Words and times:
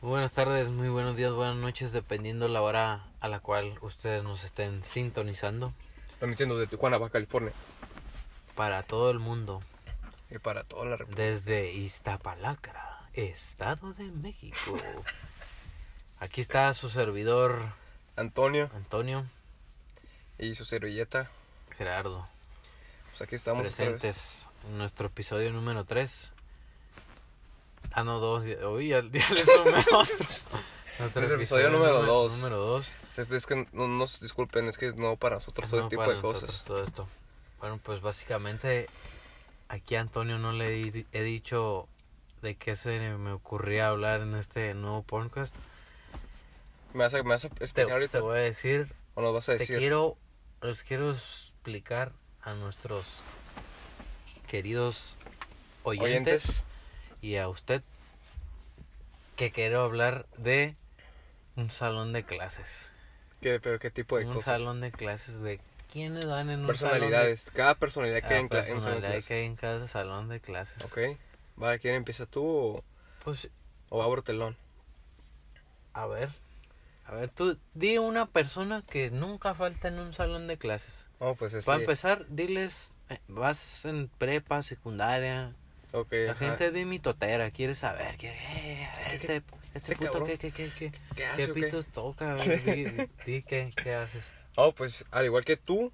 Muy 0.00 0.10
buenas 0.10 0.32
tardes, 0.32 0.68
muy 0.68 0.88
buenos 0.88 1.16
días, 1.16 1.32
buenas 1.32 1.56
noches, 1.56 1.90
dependiendo 1.92 2.48
la 2.48 2.62
hora 2.62 3.04
a 3.20 3.28
la 3.28 3.40
cual 3.40 3.76
ustedes 3.80 4.22
nos 4.22 4.44
estén 4.44 4.84
sintonizando. 4.84 5.72
Transmitiendo 6.18 6.56
de 6.56 6.66
Tijuana, 6.68 6.98
Baja 6.98 7.12
California. 7.12 7.52
Para 8.54 8.82
todo 8.84 9.10
el 9.10 9.18
mundo, 9.18 9.60
Y 10.30 10.38
para 10.38 10.62
toda 10.64 10.84
la 10.84 10.96
República. 10.96 11.22
desde 11.22 11.72
Iztapalacra, 11.72 13.08
Estado 13.12 13.92
de 13.94 14.04
México. 14.04 14.56
Aquí 16.20 16.40
está 16.40 16.72
su 16.74 16.90
servidor 16.90 17.72
Antonio 18.16 18.70
Antonio 18.74 19.24
y 20.38 20.54
su 20.56 20.64
servilleta. 20.64 21.30
Gerardo, 21.76 22.24
Pues 23.10 23.22
aquí 23.22 23.36
estamos 23.36 23.62
presentes 23.62 24.48
en 24.68 24.78
nuestro 24.78 25.06
episodio 25.06 25.52
número 25.52 25.84
3. 25.84 26.32
Ah, 27.92 28.04
no, 28.04 28.18
2. 28.20 28.44
Uy, 28.74 28.88
ya, 28.88 29.02
ya 29.02 29.30
le 29.30 29.44
sumé 29.44 29.78
otro. 31.00 31.22
Es 31.22 31.30
el 31.30 31.32
episodio 31.36 31.70
número 31.70 32.02
dos. 32.02 32.38
Número 32.38 32.56
2. 32.58 32.94
Es, 33.16 33.30
es 33.30 33.46
que 33.46 33.66
no 33.72 33.88
nos 33.88 34.20
disculpen, 34.20 34.66
es 34.68 34.76
que 34.78 34.92
no 34.94 35.16
para 35.16 35.36
nosotros 35.36 35.68
todo 35.70 35.80
No, 35.80 35.86
este 35.86 35.90
tipo 35.96 36.02
para 36.02 36.14
de 36.16 36.22
nosotros 36.22 36.42
cosas. 36.50 36.64
Todo 36.64 36.84
esto. 36.84 37.08
Bueno, 37.60 37.80
pues 37.82 38.00
básicamente 38.00 38.88
aquí 39.68 39.94
a 39.96 40.00
Antonio 40.00 40.38
no 40.38 40.52
le 40.52 40.70
di- 40.70 41.06
he 41.12 41.22
dicho 41.22 41.88
de 42.42 42.54
qué 42.56 42.76
se 42.76 42.98
me 43.16 43.32
ocurría 43.32 43.88
hablar 43.88 44.20
en 44.22 44.34
este 44.36 44.74
nuevo 44.74 45.02
podcast. 45.02 45.54
¿Me 46.94 47.04
vas 47.04 47.14
a, 47.14 47.22
me 47.22 47.30
vas 47.30 47.44
a 47.44 47.48
Te, 47.48 47.64
explicar 47.64 47.92
ahorita? 47.92 48.18
te 48.18 48.20
voy 48.22 48.38
a 48.38 48.40
decir, 48.42 48.92
¿O 49.14 49.22
nos 49.22 49.34
vas 49.34 49.48
a 49.48 49.52
te 49.52 49.58
decir? 49.58 49.78
quiero, 49.78 50.16
les 50.62 50.82
quiero 50.84 51.10
explicar 51.12 52.12
a 52.42 52.54
nuestros 52.54 53.04
queridos 54.46 55.16
oyentes, 55.82 56.44
Oyentes. 56.46 56.64
Y 57.20 57.36
a 57.36 57.48
usted 57.48 57.82
que 59.36 59.50
quiero 59.52 59.82
hablar 59.82 60.26
de 60.36 60.74
un 61.56 61.70
salón 61.70 62.12
de 62.12 62.24
clases. 62.24 62.66
¿Qué, 63.40 63.60
¿Pero 63.60 63.78
qué 63.78 63.90
tipo 63.90 64.18
de 64.18 64.24
un 64.24 64.34
cosas? 64.34 64.46
salón 64.46 64.80
de 64.80 64.90
clases 64.90 65.40
de 65.40 65.60
quiénes 65.92 66.26
dan 66.26 66.50
en 66.50 66.60
un 66.64 66.66
salón 66.66 66.66
de 66.66 66.72
Personalidades. 66.72 67.50
Cada 67.54 67.74
personalidad 67.74 68.20
que 68.20 68.34
hay 68.34 68.38
en, 68.38 68.44
un 68.44 68.48
personalidad 68.48 69.22
que 69.22 69.34
hay 69.34 69.46
en 69.46 69.56
cada 69.56 69.88
salón 69.88 70.28
de 70.28 70.40
clases. 70.40 70.84
Ok. 70.84 70.98
Va, 71.62 71.78
¿quién 71.78 71.94
empieza 71.94 72.26
tú 72.26 72.44
o, 72.44 72.84
Pues, 73.24 73.48
o 73.90 74.02
abro 74.02 74.22
telón? 74.22 74.56
a 75.92 76.06
ver. 76.06 76.30
A 77.06 77.14
ver, 77.14 77.30
tú 77.30 77.58
di 77.74 77.96
una 77.98 78.26
persona 78.26 78.84
que 78.88 79.10
nunca 79.10 79.54
falta 79.54 79.88
en 79.88 79.98
un 79.98 80.12
salón 80.12 80.46
de 80.46 80.58
clases. 80.58 81.06
Oh, 81.20 81.34
pues. 81.34 81.64
Para 81.64 81.80
empezar, 81.80 82.26
diles, 82.28 82.92
eh, 83.08 83.18
vas 83.28 83.84
en 83.84 84.08
prepa, 84.18 84.62
secundaria. 84.62 85.54
Ok, 85.92 86.12
La 86.26 86.32
ajá. 86.32 86.46
gente 86.46 86.66
es 86.66 86.72
bien 86.72 86.88
mitotera, 86.88 87.50
quiere 87.50 87.74
saber, 87.74 88.16
quiere, 88.18 88.36
eh, 88.36 88.84
a 88.86 88.98
ver, 88.98 89.08
¿Qué- 89.08 89.16
este, 89.16 89.42
este 89.74 89.96
puto? 89.96 90.24
¿qué, 90.24 90.38
qué, 90.38 90.52
qué, 90.52 90.70
qué, 90.72 90.92
¿Qué 91.14 91.24
hace 91.26 91.48
qué? 91.48 91.54
pitos 91.54 91.86
toca? 91.88 92.34
Ver, 92.34 92.62
di, 92.62 92.84
di 93.24 93.42
qué, 93.42 93.72
qué 93.82 93.94
haces. 93.94 94.24
Oh, 94.56 94.72
pues 94.72 95.04
al 95.10 95.24
igual 95.24 95.44
que 95.44 95.56
tú, 95.56 95.92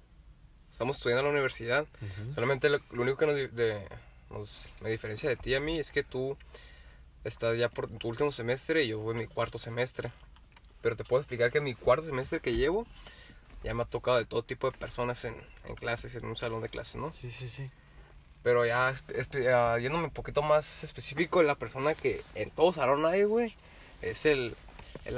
estamos 0.71 0.97
estudiando 0.97 1.21
en 1.21 1.25
la 1.27 1.31
universidad. 1.33 1.87
Ujú. 2.01 2.33
Solamente 2.35 2.69
lo, 2.69 2.79
lo 2.91 3.03
único 3.03 3.17
que 3.17 3.25
nos, 3.27 3.35
de- 3.35 3.87
nos- 4.31 4.65
me 4.81 4.89
diferencia 4.91 5.29
de 5.29 5.37
ti 5.37 5.51
y 5.51 5.55
a 5.55 5.59
mí 5.59 5.79
es 5.79 5.91
que 5.91 6.03
tú 6.03 6.37
estás 7.23 7.57
ya 7.57 7.69
por 7.69 7.89
tu 7.89 8.09
último 8.09 8.31
semestre 8.31 8.83
y 8.83 8.89
yo 8.89 8.99
voy 8.99 9.13
en 9.13 9.19
mi 9.19 9.27
cuarto 9.27 9.59
semestre. 9.59 10.11
Pero 10.81 10.95
te 10.97 11.05
puedo 11.05 11.21
explicar 11.21 11.51
que 11.51 11.59
en 11.59 11.65
mi 11.65 11.75
cuarto 11.75 12.05
semestre 12.05 12.41
que 12.41 12.55
llevo 12.55 12.87
ya 13.63 13.73
me 13.73 13.83
ha 13.83 13.85
tocado 13.85 14.17
de 14.17 14.25
todo 14.25 14.43
tipo 14.43 14.71
de 14.71 14.77
personas 14.77 15.25
en, 15.25 15.35
en 15.65 15.75
clases, 15.75 16.15
en 16.15 16.25
un 16.25 16.35
salón 16.35 16.61
de 16.61 16.69
clases, 16.69 16.95
¿no? 16.97 17.13
Sí, 17.13 17.31
sí, 17.31 17.49
sí. 17.49 17.71
Pero 18.45 18.63
ya, 18.63 18.93
yéndome 19.79 20.03
un 20.03 20.11
poquito 20.11 20.43
más 20.43 20.83
específico, 20.83 21.41
la 21.41 21.55
persona 21.55 21.95
que 21.95 22.21
en 22.35 22.51
todo 22.51 22.71
salón 22.73 23.03
hay, 23.07 23.23
güey, 23.23 23.55
es 24.03 24.27
el, 24.27 24.55
el 25.05 25.17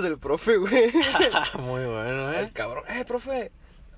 del 0.00 0.16
profe, 0.18 0.56
güey. 0.56 0.90
Muy 1.58 1.84
bueno, 1.84 2.32
El 2.32 2.46
¿eh? 2.46 2.50
cabrón, 2.54 2.84
eh, 2.88 3.04
profe, 3.04 3.52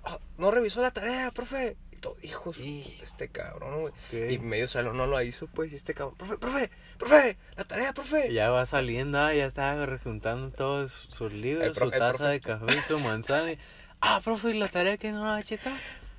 ah, 0.05 0.19
no 0.37 0.51
revisó 0.51 0.83
la 0.83 0.91
tarea, 0.91 1.31
profe. 1.31 1.77
Y 1.93 1.97
todo, 1.99 2.17
hijo, 2.23 2.51
de 2.51 2.57
su- 2.57 2.63
Y- 2.65 2.99
este 3.05 3.29
cabrón, 3.29 3.83
güey. 3.83 4.35
Y 4.35 4.39
medio 4.41 4.67
salón 4.67 4.97
no 4.97 5.07
lo 5.07 5.23
hizo, 5.23 5.47
pues, 5.47 5.73
y 5.73 5.77
este 5.77 5.95
cabrón, 5.95 6.17
profe, 6.19 6.37
profe, 6.37 6.71
profe, 6.99 7.37
la 7.57 7.63
tarea, 7.63 7.93
profe. 7.93 8.33
Ya 8.33 8.51
va 8.51 8.67
saliendo, 8.67 9.21
ah, 9.21 9.33
ya 9.33 9.47
está 9.47 9.87
rejuntando 9.87 10.51
todos 10.51 11.07
sus 11.13 11.33
libros, 11.33 11.69
El 11.69 11.73
pro- 11.73 11.87
su 11.87 11.93
el 11.95 11.99
taza 12.01 12.17
profe. 12.19 12.33
de 12.33 12.41
café, 12.41 12.83
su 12.89 12.99
manzana. 12.99 13.53
y, 13.53 13.59
ah, 14.01 14.21
profe, 14.25 14.51
¿y 14.51 14.55
la 14.55 14.67
tarea 14.67 14.97
que 14.99 15.13
no 15.13 15.25
la 15.25 15.31
va 15.31 15.37
a 15.37 15.43
checar? 15.45 15.73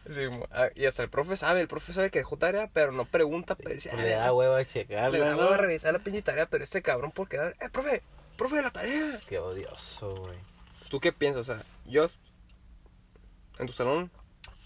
Sí, 0.10 0.22
ah, 0.52 0.70
y 0.76 0.86
hasta 0.86 1.04
el 1.04 1.10
profe 1.10 1.36
sabe, 1.36 1.62
el 1.62 1.68
profe 1.68 1.94
sabe 1.94 2.10
que 2.12 2.20
dejó 2.20 2.38
tarea, 2.38 2.70
pero 2.74 2.92
no 2.92 3.06
pregunta, 3.06 3.56
pues, 3.56 3.76
dice, 3.76 3.90
Pues 3.90 4.02
"Ah, 4.02 4.04
le 4.06 4.12
da 4.16 4.34
hueva 4.34 4.58
a 4.60 4.66
checarla, 4.66 5.10
le 5.10 5.20
da 5.20 5.36
hueva 5.36 5.56
a 5.56 5.58
revisar 5.58 5.94
la 5.94 6.00
pinche 6.00 6.22
tarea, 6.22 6.46
pero 6.46 6.64
este 6.64 6.82
cabrón 6.82 7.12
por 7.12 7.28
quedar, 7.28 7.56
eh, 7.60 7.70
profe, 7.72 8.02
profe, 8.38 8.62
la 8.62 8.72
tarea. 8.72 9.20
Qué 9.28 9.40
odioso, 9.40 10.16
güey. 10.16 10.38
¿Tú 10.90 11.00
qué 11.00 11.12
piensas? 11.12 11.50
O 11.50 11.54
sea, 11.56 11.64
yo, 11.86 12.06
en 13.60 13.68
tu 13.68 13.74
salón, 13.74 14.10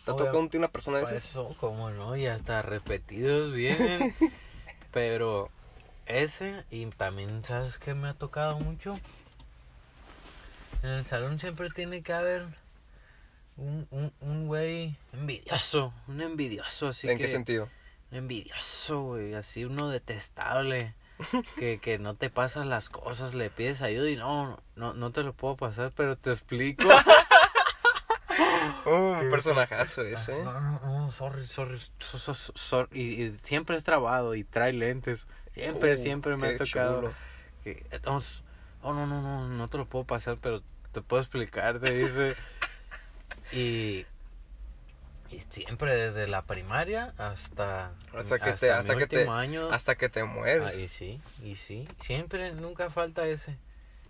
¿te 0.05 0.11
ha 0.11 0.15
tocado 0.15 0.39
un- 0.39 0.49
una 0.53 0.67
persona 0.67 0.99
de 0.99 1.03
esas? 1.05 1.23
Eso, 1.25 1.55
como 1.59 1.89
no, 1.91 2.15
ya 2.15 2.35
está 2.35 2.61
repetidos 2.61 3.53
bien. 3.53 4.13
Pero 4.91 5.49
ese, 6.05 6.65
y 6.69 6.85
también, 6.87 7.43
¿sabes 7.45 7.77
qué 7.79 7.93
me 7.93 8.09
ha 8.09 8.13
tocado 8.13 8.59
mucho? 8.59 8.99
En 10.83 10.89
el 10.89 11.05
salón 11.05 11.39
siempre 11.39 11.69
tiene 11.69 12.01
que 12.01 12.11
haber 12.11 12.45
un, 13.57 13.87
un, 13.91 14.11
un 14.21 14.47
güey 14.47 14.95
envidioso, 15.13 15.93
un 16.07 16.21
envidioso, 16.21 16.87
así 16.87 17.09
¿En 17.09 17.17
que... 17.17 17.25
qué 17.25 17.29
sentido? 17.29 17.69
Un 18.11 18.17
envidioso, 18.17 19.01
güey, 19.03 19.33
así 19.33 19.65
uno 19.65 19.89
detestable. 19.89 20.93
Que, 21.55 21.77
que 21.79 21.99
no 21.99 22.15
te 22.15 22.31
pasas 22.31 22.65
las 22.65 22.89
cosas, 22.89 23.35
le 23.35 23.51
pides 23.51 23.83
ayuda 23.83 24.09
y 24.09 24.15
no, 24.15 24.59
no, 24.75 24.95
no 24.95 25.11
te 25.11 25.21
lo 25.21 25.33
puedo 25.33 25.55
pasar, 25.55 25.91
pero 25.95 26.15
te 26.15 26.31
explico. 26.31 26.87
Uh, 28.85 28.89
un 28.89 29.29
personajazo 29.29 30.01
ese, 30.03 30.39
¿eh? 30.39 30.43
No, 30.43 30.59
no, 30.59 30.79
no, 30.79 31.11
sorry, 31.11 31.45
sorry, 31.45 31.79
so- 31.99 32.17
so- 32.17 32.33
so-. 32.33 32.87
Y, 32.91 33.23
y 33.23 33.37
siempre 33.43 33.75
es 33.77 33.83
trabado 33.83 34.33
y 34.33 34.43
trae 34.43 34.73
lentes. 34.73 35.19
Siempre, 35.53 35.93
Uh, 35.95 36.01
siempre 36.01 36.37
me 36.37 36.47
ha 36.47 36.57
tocado. 36.57 37.13
que, 37.63 37.85
oh, 38.05 38.93
no, 38.93 39.05
no, 39.05 39.21
no, 39.21 39.47
no 39.47 39.67
te 39.67 39.77
lo 39.77 39.85
puedo 39.85 40.05
pasar, 40.05 40.37
pero 40.41 40.63
te 40.91 41.01
puedo 41.01 41.21
explicar, 41.21 41.79
te 41.79 41.91
dice. 41.93 42.35
Y, 43.51 44.05
y 45.29 45.41
siempre 45.49 45.95
desde 45.95 46.27
la 46.27 46.43
primaria 46.43 47.13
hasta 47.17 47.91
Hasta 48.15 48.39
que 48.39 48.53
te- 48.53 48.71
hasta 48.71 48.95
que 48.95 49.07
te- 49.07 49.17
último 49.17 49.33
año. 49.33 49.69
Hasta 49.71 49.95
que 49.95 50.09
te 50.09 50.23
mueres. 50.23 50.73
Ah, 50.73 50.75
y 50.75 50.87
sí, 50.87 51.21
y 51.43 51.55
sí, 51.55 51.87
siempre, 51.99 52.51
nunca 52.53 52.89
falta 52.89 53.25
ese. 53.27 53.57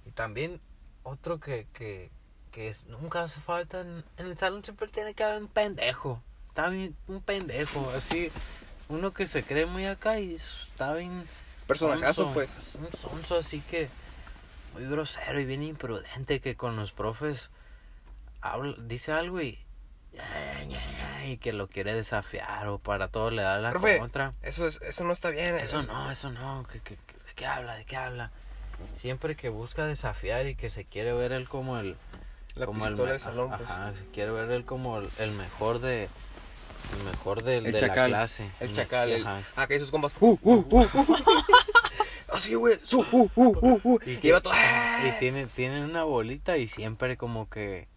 Y 0.06 0.12
también 0.12 0.60
otro 1.04 1.40
que, 1.40 1.68
que, 1.74 2.10
que 2.52 2.70
es, 2.70 2.86
nunca 2.86 3.24
hace 3.24 3.40
falta, 3.42 3.82
en, 3.82 4.04
en 4.18 4.26
el 4.28 4.38
salón 4.38 4.64
siempre 4.64 4.88
tiene 4.88 5.14
que 5.14 5.24
haber 5.24 5.42
un 5.42 5.48
pendejo. 5.48 6.22
Está 6.50 6.70
bien, 6.70 6.96
un 7.08 7.22
pendejo, 7.22 7.90
así, 7.92 8.30
uno 8.90 9.14
que 9.14 9.26
se 9.26 9.44
cree 9.44 9.66
muy 9.66 9.86
acá 9.86 10.20
y 10.20 10.36
está 10.36 10.94
bien... 10.96 11.28
Personajazo, 11.66 12.26
sonso, 12.26 12.34
pues. 12.34 12.50
Un 12.76 12.92
sonso 12.98 13.38
así 13.38 13.62
que 13.62 13.88
muy 14.74 14.86
grosero 14.86 15.40
y 15.40 15.46
bien 15.46 15.64
imprudente 15.64 16.42
que 16.42 16.56
con 16.58 16.76
los 16.76 16.92
profes 16.92 17.50
habla, 18.42 18.76
dice 18.80 19.12
algo 19.12 19.42
y... 19.42 19.60
Y 21.26 21.38
que 21.38 21.54
lo 21.54 21.68
quiere 21.68 21.94
desafiar 21.94 22.68
o 22.68 22.80
para 22.80 23.08
todo 23.08 23.32
le 23.32 23.42
da 23.44 23.60
la 23.60 23.70
Profe, 23.72 24.00
contra. 24.00 24.34
Eso, 24.42 24.68
es, 24.68 24.82
eso 24.82 25.04
no 25.04 25.14
está 25.14 25.30
bien. 25.30 25.56
Eso 25.56 25.82
no, 25.84 26.12
eso 26.12 26.30
no. 26.32 26.66
¿qué- 26.72 26.80
qué- 26.80 26.98
qué- 27.08 27.14
¿De 27.28 27.34
qué 27.36 27.46
habla? 27.46 27.76
¿De 27.76 27.86
qué 27.86 27.96
habla? 27.96 28.32
Siempre 28.98 29.36
que 29.36 29.50
busca 29.50 29.86
desafiar 29.86 30.48
y 30.48 30.56
que 30.56 30.70
se 30.70 30.84
quiere 30.86 31.14
ver 31.14 31.32
él 31.32 31.48
como 31.48 31.78
el... 31.80 31.96
La 32.56 32.66
como 32.66 32.84
el 32.86 32.90
pistola 32.92 33.06
me- 33.08 33.12
del 33.14 33.22
salón, 33.22 33.52
pues. 33.56 33.70
Ajá, 33.70 33.94
se 33.94 34.06
quiere 34.12 34.32
ver 34.32 34.52
él 34.52 34.66
como 34.66 34.98
el, 34.98 35.10
el 35.20 35.32
mejor 35.32 35.80
de... 35.80 36.10
El 36.98 37.04
mejor 37.06 37.44
del- 37.44 37.68
El 37.68 37.72
de 37.74 37.80
chacal, 37.80 38.12
la 38.12 38.18
clase. 38.18 38.50
El 38.60 38.74
chacal, 38.74 39.12
el... 39.12 39.26
Ah, 39.56 39.68
que 39.68 39.80
sus 39.80 39.92
compas... 39.92 40.12
Uh, 40.20 40.38
uh, 40.42 40.66
uh, 40.70 40.82
uh. 40.94 41.16
Así, 42.34 42.56
güey. 42.56 42.80
Su, 42.84 43.00
uh, 43.02 43.30
uh, 43.36 43.58
uh, 43.62 43.80
uh. 43.84 44.00
Y, 44.06 44.12
Y, 44.14 44.18
que- 44.18 44.32
va 44.34 44.42
todo... 44.42 44.54
y 44.54 45.12
tiene, 45.20 45.46
tienen 45.48 45.84
una 45.84 46.04
bolita 46.04 46.58
y 46.58 46.68
siempre 46.68 47.16
como 47.16 47.50
que... 47.50 47.88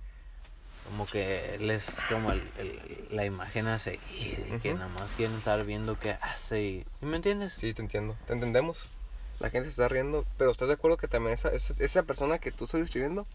Como 0.84 1.06
que 1.06 1.54
él 1.54 1.70
es 1.70 2.04
como 2.08 2.30
el, 2.32 2.42
el- 2.58 3.08
la 3.10 3.24
imagen 3.24 3.66
a 3.68 3.78
seguir. 3.78 4.02
y 4.48 4.58
Que 4.60 4.70
Ujú. 4.70 4.78
nada 4.78 4.90
más 5.00 5.12
quieren 5.14 5.36
estar 5.38 5.64
viendo 5.64 5.96
qué 5.98 6.18
hace 6.20 6.62
y... 6.62 6.84
¿sí 7.00 7.06
¿Me 7.06 7.16
entiendes? 7.16 7.52
Sí, 7.54 7.72
te 7.72 7.82
entiendo. 7.82 8.16
Te 8.26 8.32
entendemos. 8.34 8.88
La 9.40 9.50
gente 9.50 9.64
se 9.64 9.70
está 9.70 9.88
riendo. 9.88 10.24
Pero 10.38 10.50
¿estás 10.50 10.68
de 10.68 10.74
acuerdo 10.74 10.96
que 10.96 11.08
también 11.08 11.34
esa, 11.34 11.48
esa, 11.48 11.74
esa 11.78 12.02
persona 12.02 12.38
que 12.38 12.52
tú 12.52 12.64
estás 12.64 12.80
describiendo 12.80 13.26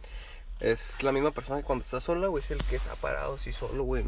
es 0.59 1.01
la 1.03 1.11
misma 1.11 1.31
persona 1.31 1.59
que 1.59 1.65
cuando 1.65 1.83
está 1.83 1.99
sola, 2.01 2.27
güey, 2.27 2.43
es 2.43 2.51
el 2.51 2.59
que 2.63 2.75
está 2.75 2.95
parado 2.95 3.35
así 3.35 3.51
solo, 3.53 3.83
güey. 3.83 4.05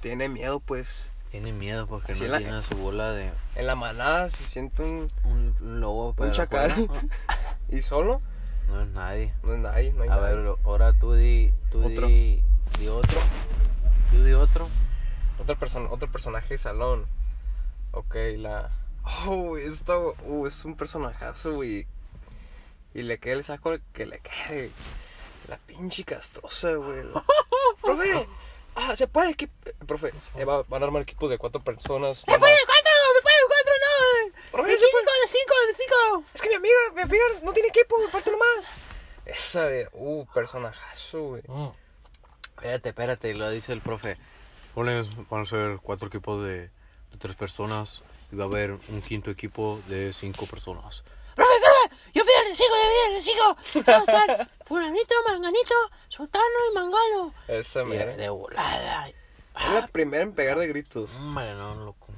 Tiene 0.00 0.28
miedo, 0.28 0.60
pues. 0.60 1.10
Tiene 1.30 1.52
miedo 1.52 1.86
porque 1.86 2.12
Así 2.12 2.22
no 2.24 2.28
la- 2.28 2.38
tiene 2.38 2.54
a 2.56 2.62
su 2.62 2.74
bola 2.76 3.12
de... 3.12 3.30
En 3.54 3.66
la 3.66 3.76
manada 3.76 4.28
se 4.30 4.44
siente 4.44 4.82
un... 4.82 5.08
Un, 5.24 5.54
un 5.60 5.80
lobo, 5.80 6.14
pero 6.16 6.32
chacal. 6.32 6.72
afuera, 6.72 7.02
Y 7.70 7.82
solo, 7.82 8.20
No, 8.68 8.82
es 8.82 8.88
nadie. 8.88 9.32
no 9.44 9.52
hay 9.52 9.58
nadie, 9.58 9.92
no 9.92 10.02
hay 10.02 10.08
A 10.08 10.16
nadie. 10.16 10.36
ver, 10.36 10.54
ahora 10.64 10.92
tú 10.92 11.12
di, 11.14 11.52
tú 11.70 11.84
Otro. 11.84 12.08
di, 12.08 12.42
di 12.78 12.88
otro. 12.88 13.20
Tú 14.10 14.24
di 14.24 14.32
otro. 14.32 14.68
Otro, 15.38 15.56
person 15.56 15.88
otro 15.90 16.10
personaje 16.10 16.54
de 16.54 16.58
salón. 16.58 17.06
Ok, 17.92 18.14
la... 18.36 18.70
Oh, 19.26 19.56
esto 19.56 20.14
uh, 20.24 20.46
es 20.46 20.64
un 20.64 20.76
personajazo, 20.76 21.54
güey. 21.54 21.86
Y 22.94 23.02
le 23.02 23.18
quede 23.18 23.34
el 23.34 23.44
saco 23.44 23.72
que 23.92 24.06
le 24.06 24.20
quede. 24.20 24.70
La 25.48 25.56
pinche 25.58 26.04
castrosa, 26.04 26.74
güey. 26.74 27.02
profe, 27.82 28.28
ah, 28.74 28.94
se 28.96 29.06
puede 29.06 29.30
equipo. 29.30 29.52
Profe, 29.86 30.12
eh, 30.36 30.44
va- 30.44 30.62
van 30.64 30.82
a 30.82 30.86
armar 30.86 31.02
equipos 31.02 31.30
de 31.30 31.38
cuatro 31.38 31.62
personas. 31.62 32.18
¡Se 32.18 32.24
puede 32.26 32.40
más. 32.40 32.50
cuatro! 32.66 32.92
¡Se 33.16 33.22
puede 33.22 33.36
cuatro! 33.48 33.72
¡No! 33.80 34.50
Profe, 34.52 34.70
¡De 34.70 34.76
cinco! 34.76 34.98
¡De 34.98 35.28
cinco! 35.28 35.54
¡De 35.66 35.74
cinco! 35.74 36.24
Es 36.34 36.42
que 36.42 36.48
mi 36.50 36.54
amiga, 36.56 36.76
mi 36.94 37.00
amiga 37.02 37.24
no 37.42 37.52
tiene 37.52 37.68
equipo, 37.70 37.98
me 37.98 38.08
falta 38.10 38.30
nomás. 38.30 38.66
Esa, 39.24 39.64
güey, 39.64 39.86
uh, 39.92 40.26
personajazo, 40.34 41.22
güey. 41.22 41.42
Mm. 41.48 41.70
Espérate, 42.60 42.90
espérate, 42.90 43.34
lo 43.34 43.50
dice 43.50 43.72
el 43.72 43.80
profe. 43.80 44.18
Van 44.74 45.40
a 45.40 45.46
ser 45.46 45.78
cuatro 45.82 46.08
equipos 46.08 46.42
de, 46.44 46.58
de 46.68 47.18
tres 47.18 47.34
personas 47.34 48.02
y 48.30 48.36
va 48.36 48.44
a 48.44 48.48
haber 48.48 48.72
un 48.88 49.00
quinto 49.00 49.30
equipo 49.30 49.80
de 49.88 50.12
cinco 50.12 50.44
personas. 50.44 51.02
¡Profe, 51.34 51.52
profe! 51.58 52.02
¡Yo 52.12 52.22
pido 52.22 52.36
el 52.42 52.48
de 52.48 52.54
cinco, 52.54 52.74
yo 52.76 52.90
pido 52.90 53.06
el 53.08 53.14
de 53.14 53.20
cinco! 53.22 53.90
Va 53.90 53.96
a 53.96 54.00
estar 54.00 54.50
fulanito, 54.66 55.14
manganito, 55.26 55.74
sultano 56.08 56.44
y 56.70 56.74
mangano. 56.74 57.34
Esa, 57.48 57.80
Y 57.80 57.86
mira. 57.86 58.16
de 58.16 58.28
volada. 58.28 59.08
Es 59.08 59.70
la 59.72 59.86
primera 59.88 60.22
en 60.22 60.32
pegar 60.34 60.58
de 60.58 60.66
gritos. 60.68 61.16
Hombre, 61.16 61.54
no, 61.54 61.74
loco. 61.76 62.08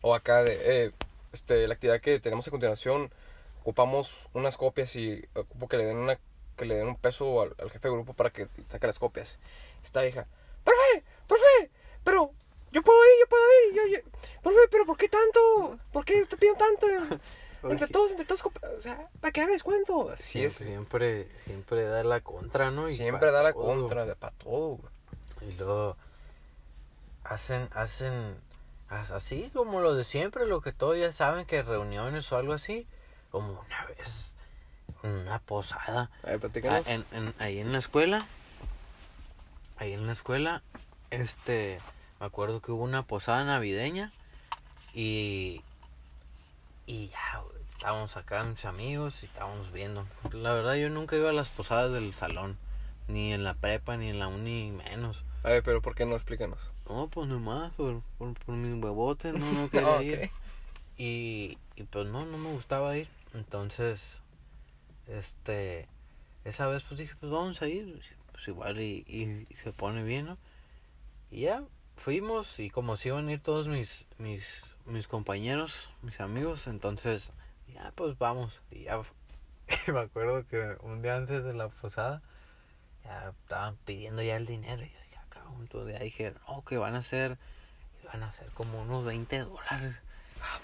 O 0.00 0.14
acá 0.14 0.42
de, 0.42 0.86
eh, 0.86 0.92
este, 1.34 1.68
la 1.68 1.74
actividad 1.74 2.00
que 2.00 2.18
tenemos 2.18 2.48
a 2.48 2.50
continuación, 2.50 3.12
ocupamos 3.60 4.18
unas 4.32 4.56
copias 4.56 4.96
y 4.96 5.22
ocupo 5.34 5.68
que 5.68 5.76
le 5.76 5.84
den 5.84 5.98
una, 5.98 6.18
que 6.60 6.66
le 6.66 6.76
den 6.76 6.88
un 6.88 6.96
peso 6.96 7.40
al, 7.42 7.54
al 7.58 7.70
jefe 7.70 7.88
de 7.88 7.94
grupo 7.94 8.12
para 8.14 8.30
que 8.30 8.46
saque 8.70 8.86
las 8.86 8.98
copias. 8.98 9.38
Esta 9.82 10.02
vieja, 10.02 10.26
profe, 10.62 11.04
profe, 11.26 11.70
pero 12.04 12.30
yo 12.70 12.82
puedo 12.82 12.98
ir, 13.04 13.10
yo 13.20 13.26
puedo 13.28 13.42
ir, 13.66 13.74
yo, 13.74 13.98
yo, 13.98 14.10
profe, 14.42 14.60
pero 14.70 14.84
¿por 14.86 14.96
qué 14.96 15.08
tanto? 15.08 15.78
¿Por 15.92 16.04
qué 16.04 16.24
te 16.26 16.36
pido 16.36 16.54
tanto? 16.54 16.86
Entre 17.62 17.88
todos, 17.88 18.10
entre 18.12 18.24
todos, 18.24 18.42
o 18.46 18.80
sea, 18.82 19.08
para 19.20 19.32
que 19.32 19.42
haga 19.42 19.52
descuento. 19.52 20.08
Así 20.08 20.42
es. 20.42 20.54
Siempre, 20.54 21.28
siempre 21.44 21.82
da 21.82 22.02
la 22.04 22.20
contra, 22.22 22.70
¿no? 22.70 22.88
Y 22.88 22.96
Siempre 22.96 23.30
da 23.32 23.42
la 23.42 23.52
todo. 23.52 23.64
contra, 23.82 24.06
de 24.06 24.16
para 24.16 24.34
todo. 24.36 24.78
Y 25.42 25.52
luego 25.52 25.94
hacen, 27.24 27.68
hacen 27.74 28.36
as- 28.88 29.10
así 29.10 29.50
como 29.54 29.80
lo 29.80 29.94
de 29.94 30.04
siempre, 30.04 30.46
lo 30.46 30.60
que 30.62 30.72
todos 30.72 30.98
ya 30.98 31.12
saben 31.12 31.44
que 31.44 31.62
reuniones 31.62 32.30
o 32.32 32.36
algo 32.38 32.54
así, 32.54 32.86
como 33.30 33.60
una 33.60 33.84
vez, 33.86 34.29
una 35.02 35.38
posada, 35.40 36.10
A 36.22 36.26
ver, 36.36 36.40
Ah, 36.68 36.82
en, 36.86 37.04
en- 37.12 37.34
ahí 37.38 37.58
en 37.58 37.72
la 37.72 37.78
escuela, 37.78 38.26
ahí 39.78 39.92
en 39.92 40.06
la 40.06 40.12
escuela, 40.12 40.62
este, 41.10 41.80
me 42.20 42.26
acuerdo 42.26 42.60
que 42.60 42.72
hubo 42.72 42.84
una 42.84 43.02
posada 43.04 43.44
navideña 43.44 44.12
y, 44.94 45.62
y 46.86 47.08
ya, 47.08 47.42
estábamos 47.72 48.16
acá 48.16 48.44
mis 48.44 48.64
amigos 48.64 49.22
y 49.22 49.26
estábamos 49.26 49.72
viendo. 49.72 50.04
La 50.32 50.52
verdad 50.52 50.74
yo 50.74 50.90
nunca 50.90 51.16
iba 51.16 51.30
a 51.30 51.34
las 51.34 51.48
posadas 51.48 51.92
del 51.92 52.14
salón, 52.14 52.58
ni 53.08 53.32
en 53.32 53.42
la 53.44 53.54
prepa, 53.54 53.96
ni 53.96 54.08
en 54.10 54.18
la 54.18 54.28
uni, 54.28 54.70
menos. 54.70 55.24
A 55.42 55.48
ver, 55.50 55.62
pero 55.62 55.80
¿por 55.80 55.94
qué 55.94 56.04
no? 56.04 56.14
Explícanos. 56.14 56.72
No, 56.88 57.08
pues 57.08 57.26
nomás, 57.28 57.72
por, 57.72 58.02
por, 58.18 58.34
por 58.34 58.54
mis 58.54 58.82
huevotes, 58.82 59.32
no, 59.32 59.50
no 59.52 59.68
quería 59.70 60.02
ir. 60.02 60.30
Y, 60.98 61.56
y 61.76 61.84
pues 61.84 62.06
no, 62.06 62.26
no 62.26 62.36
me 62.36 62.50
gustaba 62.50 62.96
ir. 62.98 63.08
Entonces, 63.32 64.20
este, 65.10 65.86
esa 66.44 66.66
vez 66.66 66.82
pues 66.84 66.98
dije, 67.00 67.14
pues 67.20 67.30
vamos 67.32 67.60
a 67.62 67.68
ir. 67.68 68.00
Pues 68.32 68.48
igual 68.48 68.80
y, 68.80 69.04
y- 69.06 69.46
y 69.48 69.54
se 69.56 69.72
pone 69.72 70.02
bien, 70.02 70.26
¿no? 70.26 70.38
Y 71.30 71.42
ya, 71.42 71.62
fuimos 71.96 72.58
y 72.58 72.70
como 72.70 72.96
si 72.96 73.08
iban 73.08 73.28
a 73.28 73.32
ir 73.32 73.40
todos 73.40 73.68
mis, 73.68 74.06
mis, 74.18 74.64
mis 74.86 75.06
compañeros, 75.06 75.90
mis 76.02 76.20
amigos, 76.20 76.66
entonces, 76.66 77.32
ya 77.74 77.92
pues 77.94 78.16
vamos. 78.18 78.62
Y 78.70 78.84
ya, 78.84 79.00
me 79.86 80.00
acuerdo 80.00 80.46
que 80.48 80.76
un 80.80 81.02
día 81.02 81.16
antes 81.16 81.44
de 81.44 81.52
la 81.54 81.68
posada, 81.68 82.22
ya 83.04 83.30
estaban 83.42 83.76
pidiendo 83.84 84.22
ya 84.22 84.36
el 84.36 84.46
dinero. 84.46 84.82
Y 84.82 84.90
yo 84.90 84.98
dije, 85.02 85.18
acá, 85.18 85.42
entonces 85.58 85.98
ya 85.98 86.02
dije, 86.04 86.34
no, 86.48 86.64
que 86.64 86.78
van 86.78 86.94
a 86.94 87.02
ser, 87.02 87.36
van 88.12 88.22
a 88.22 88.32
ser 88.32 88.48
como 88.50 88.80
unos 88.82 89.04
20 89.04 89.38
dólares. 89.40 89.98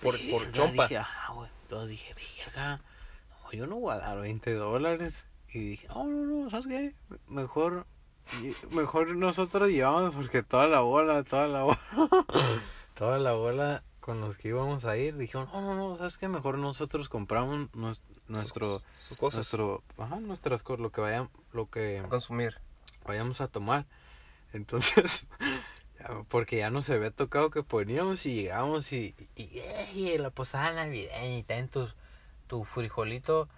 Por, 0.00 0.19
por 0.31 0.43
Verga, 0.43 0.56
chompa. 0.56 0.88
Dije, 0.88 1.00
güey. 1.34 1.50
Entonces 1.62 1.90
dije, 1.90 2.14
no, 3.46 3.52
yo 3.52 3.66
no 3.66 3.76
voy 3.76 3.93
a 3.94 3.98
dar 3.98 4.19
20 4.20 4.52
dólares. 4.54 5.25
Y 5.52 5.60
dije, 5.70 5.88
no, 5.88 6.04
no, 6.04 6.22
no, 6.44 6.50
¿sabes 6.50 6.66
qué? 6.66 6.94
Mejor, 7.28 7.87
mejor 8.70 9.14
nosotros 9.16 9.69
llevamos 9.70 10.14
porque 10.14 10.43
toda 10.43 10.66
la 10.66 10.81
bola, 10.81 11.22
toda 11.25 11.46
la 11.48 11.62
bola, 11.62 11.81
toda 12.94 13.19
la 13.19 13.32
bola 13.32 13.82
con 14.00 14.20
los 14.20 14.37
que 14.37 14.48
íbamos 14.48 14.84
a 14.84 14.96
ir, 14.96 15.16
dijeron, 15.16 15.48
no, 15.52 15.60
no, 15.62 15.75
no, 15.75 15.98
¿sabes 15.98 16.19
qué? 16.19 16.28
Mejor 16.28 16.58
nosotros 16.58 17.08
compramos 17.08 17.70
nues- 17.72 18.00
nuestro, 18.28 18.82
Sus 19.08 19.20
nuestro, 19.34 19.82
ajá, 19.98 20.16
nuestras 20.20 20.62
cosas, 20.62 20.81
lo 20.81 20.90
que 20.93 21.00
vayan, 21.00 21.28
lo 21.52 21.70
que 21.70 22.02
Consumir. 22.08 22.58
vayamos 23.04 23.40
a 23.40 23.48
tomar. 23.48 23.87
Entonces, 24.52 25.26
porque 26.28 26.58
ya 26.58 26.70
nos 26.70 26.88
había 26.90 27.10
tocado 27.10 27.50
que 27.50 27.62
poníamos 27.62 28.26
y 28.26 28.34
llegamos 28.34 28.93
y, 28.93 29.14
y, 29.34 29.60
y 29.94 30.19
la 30.19 30.31
posada 30.31 30.72
navideña 30.72 31.37
y 31.38 31.43
ten 31.43 31.69
tus, 31.69 31.96
tu 32.46 32.64
frijolito 32.64 33.48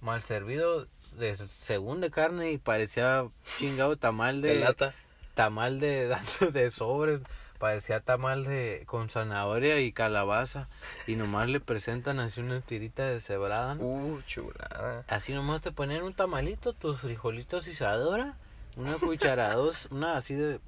mal 0.00 0.22
servido 0.22 0.86
de 1.18 1.36
según 1.36 2.00
de 2.00 2.10
carne 2.10 2.52
y 2.52 2.58
parecía 2.58 3.26
chingado 3.58 3.96
tamal 3.96 4.40
De 4.40 4.54
de 4.54 4.60
lata. 4.60 4.94
tamal 5.34 5.80
de 5.80 6.16
de 6.52 6.70
sobres 6.70 7.20
parecía 7.58 8.00
tamal 8.00 8.44
de 8.44 8.82
con 8.86 9.08
zanahoria 9.08 9.78
y 9.80 9.92
calabaza 9.92 10.68
y 11.06 11.14
nomás 11.14 11.48
le 11.48 11.60
presentan 11.60 12.18
así 12.18 12.40
una 12.40 12.60
tirita 12.60 13.06
de 13.06 13.20
cebrada 13.20 13.76
¿no? 13.76 13.84
Uh, 13.84 14.20
chulada. 14.26 15.04
Así 15.06 15.32
nomás 15.32 15.62
te 15.62 15.70
ponen 15.70 16.02
un 16.02 16.12
tamalito, 16.12 16.72
tus 16.72 17.00
frijolitos 17.00 17.68
y 17.68 17.76
sadora, 17.76 18.34
una 18.76 18.94
cucharada, 18.94 19.54
dos, 19.54 19.86
una 19.92 20.16
así 20.16 20.34
de, 20.34 20.58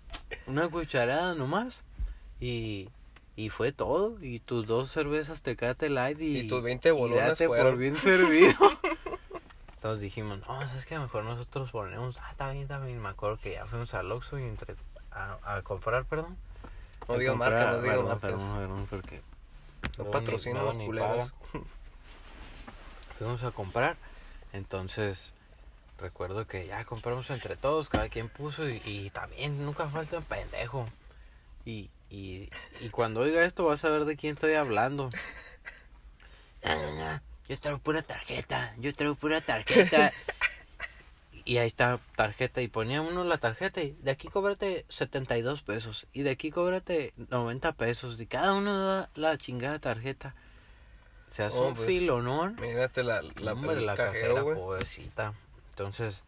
una 0.46 0.68
cucharada 0.68 1.34
nomás, 1.34 1.82
y, 2.40 2.88
y 3.36 3.48
fue 3.50 3.72
todo, 3.72 4.16
y 4.22 4.38
tus 4.40 4.66
dos 4.66 4.90
cervezas 4.90 5.42
Tecate 5.42 5.88
Light 5.90 6.20
y, 6.20 6.38
Y 6.40 6.48
tus 6.48 6.62
20 6.62 6.90
bolones 6.92 7.24
date 7.26 7.48
por 7.48 7.76
bien 7.76 7.96
servido. 7.98 8.54
Entonces 9.76 10.00
dijimos, 10.00 10.38
no, 10.48 10.62
es 10.62 10.86
que 10.86 10.98
mejor 10.98 11.24
nosotros 11.24 11.70
ponemos, 11.70 12.18
ah, 12.22 12.30
está 12.30 12.50
bien, 12.50 12.62
está 12.62 12.78
bien, 12.78 13.00
me 13.02 13.10
acuerdo 13.10 13.38
que 13.42 13.52
ya 13.52 13.66
fuimos 13.66 13.92
al 13.92 14.10
Oxxo 14.12 14.38
y 14.38 14.42
entre, 14.44 14.76
a, 15.10 15.38
a 15.56 15.62
comprar, 15.62 16.04
perdón. 16.06 16.38
No 17.06 17.16
comprar- 17.16 17.36
marca, 17.36 17.72
no 17.72 17.82
perdón, 17.82 18.04
marcas. 18.06 18.20
Perdón, 18.22 18.56
perdón, 18.56 18.86
porque 18.88 19.20
No 19.96 20.04
ni- 20.04 20.64
los 20.64 20.76
culeros. 20.78 21.34
fuimos 23.18 23.42
a 23.42 23.50
comprar. 23.50 23.96
Entonces, 24.52 25.32
recuerdo 25.98 26.46
que 26.46 26.66
ya 26.66 26.84
compramos 26.84 27.28
entre 27.30 27.56
todos, 27.56 27.88
cada 27.88 28.08
quien 28.08 28.28
puso 28.28 28.68
y, 28.68 28.80
y 28.84 29.10
también 29.10 29.64
nunca 29.64 29.88
falta 29.90 30.18
un 30.18 30.24
pendejo. 30.24 30.86
Y, 31.66 31.90
y, 32.14 32.50
y 32.84 32.90
cuando 32.90 33.20
oiga 33.20 33.44
esto 33.44 33.64
vas 33.64 33.84
a 33.84 33.90
ver 33.90 34.04
de 34.04 34.16
quién 34.16 34.34
estoy 34.34 34.54
hablando. 34.54 35.10
No, 36.62 36.74
no, 36.76 36.92
no, 36.92 37.20
yo 37.48 37.58
traigo 37.58 37.78
pura 37.80 38.02
tarjeta, 38.02 38.74
yo 38.78 38.92
traigo 38.94 39.14
pura 39.16 39.40
tarjeta. 39.40 40.12
Y 41.46 41.58
ahí 41.58 41.66
está 41.66 42.00
tarjeta 42.16 42.62
y 42.62 42.68
ponía 42.68 43.02
uno 43.02 43.22
la 43.22 43.36
tarjeta 43.36 43.82
y 43.82 43.90
de 44.02 44.12
aquí 44.12 44.28
cóbrate 44.28 44.86
72 44.88 45.60
pesos 45.60 46.06
y 46.14 46.22
de 46.22 46.30
aquí 46.30 46.50
cóbrate 46.50 47.12
90 47.28 47.72
pesos 47.72 48.18
y 48.18 48.26
cada 48.26 48.54
uno 48.54 48.78
da 48.86 49.10
la 49.14 49.36
chingada 49.36 49.78
tarjeta. 49.78 50.34
Se 51.32 51.42
hace 51.42 51.58
Oh, 51.58 51.68
un 51.68 51.74
pues, 51.74 51.88
filonón. 51.88 52.56
La, 52.56 53.20
la, 53.22 53.52
Hombre, 53.52 53.82
la 53.82 53.94
cajero, 53.94 54.36
cajera, 54.36 54.54
pobrecita. 54.54 55.34
Entonces, 55.72 56.24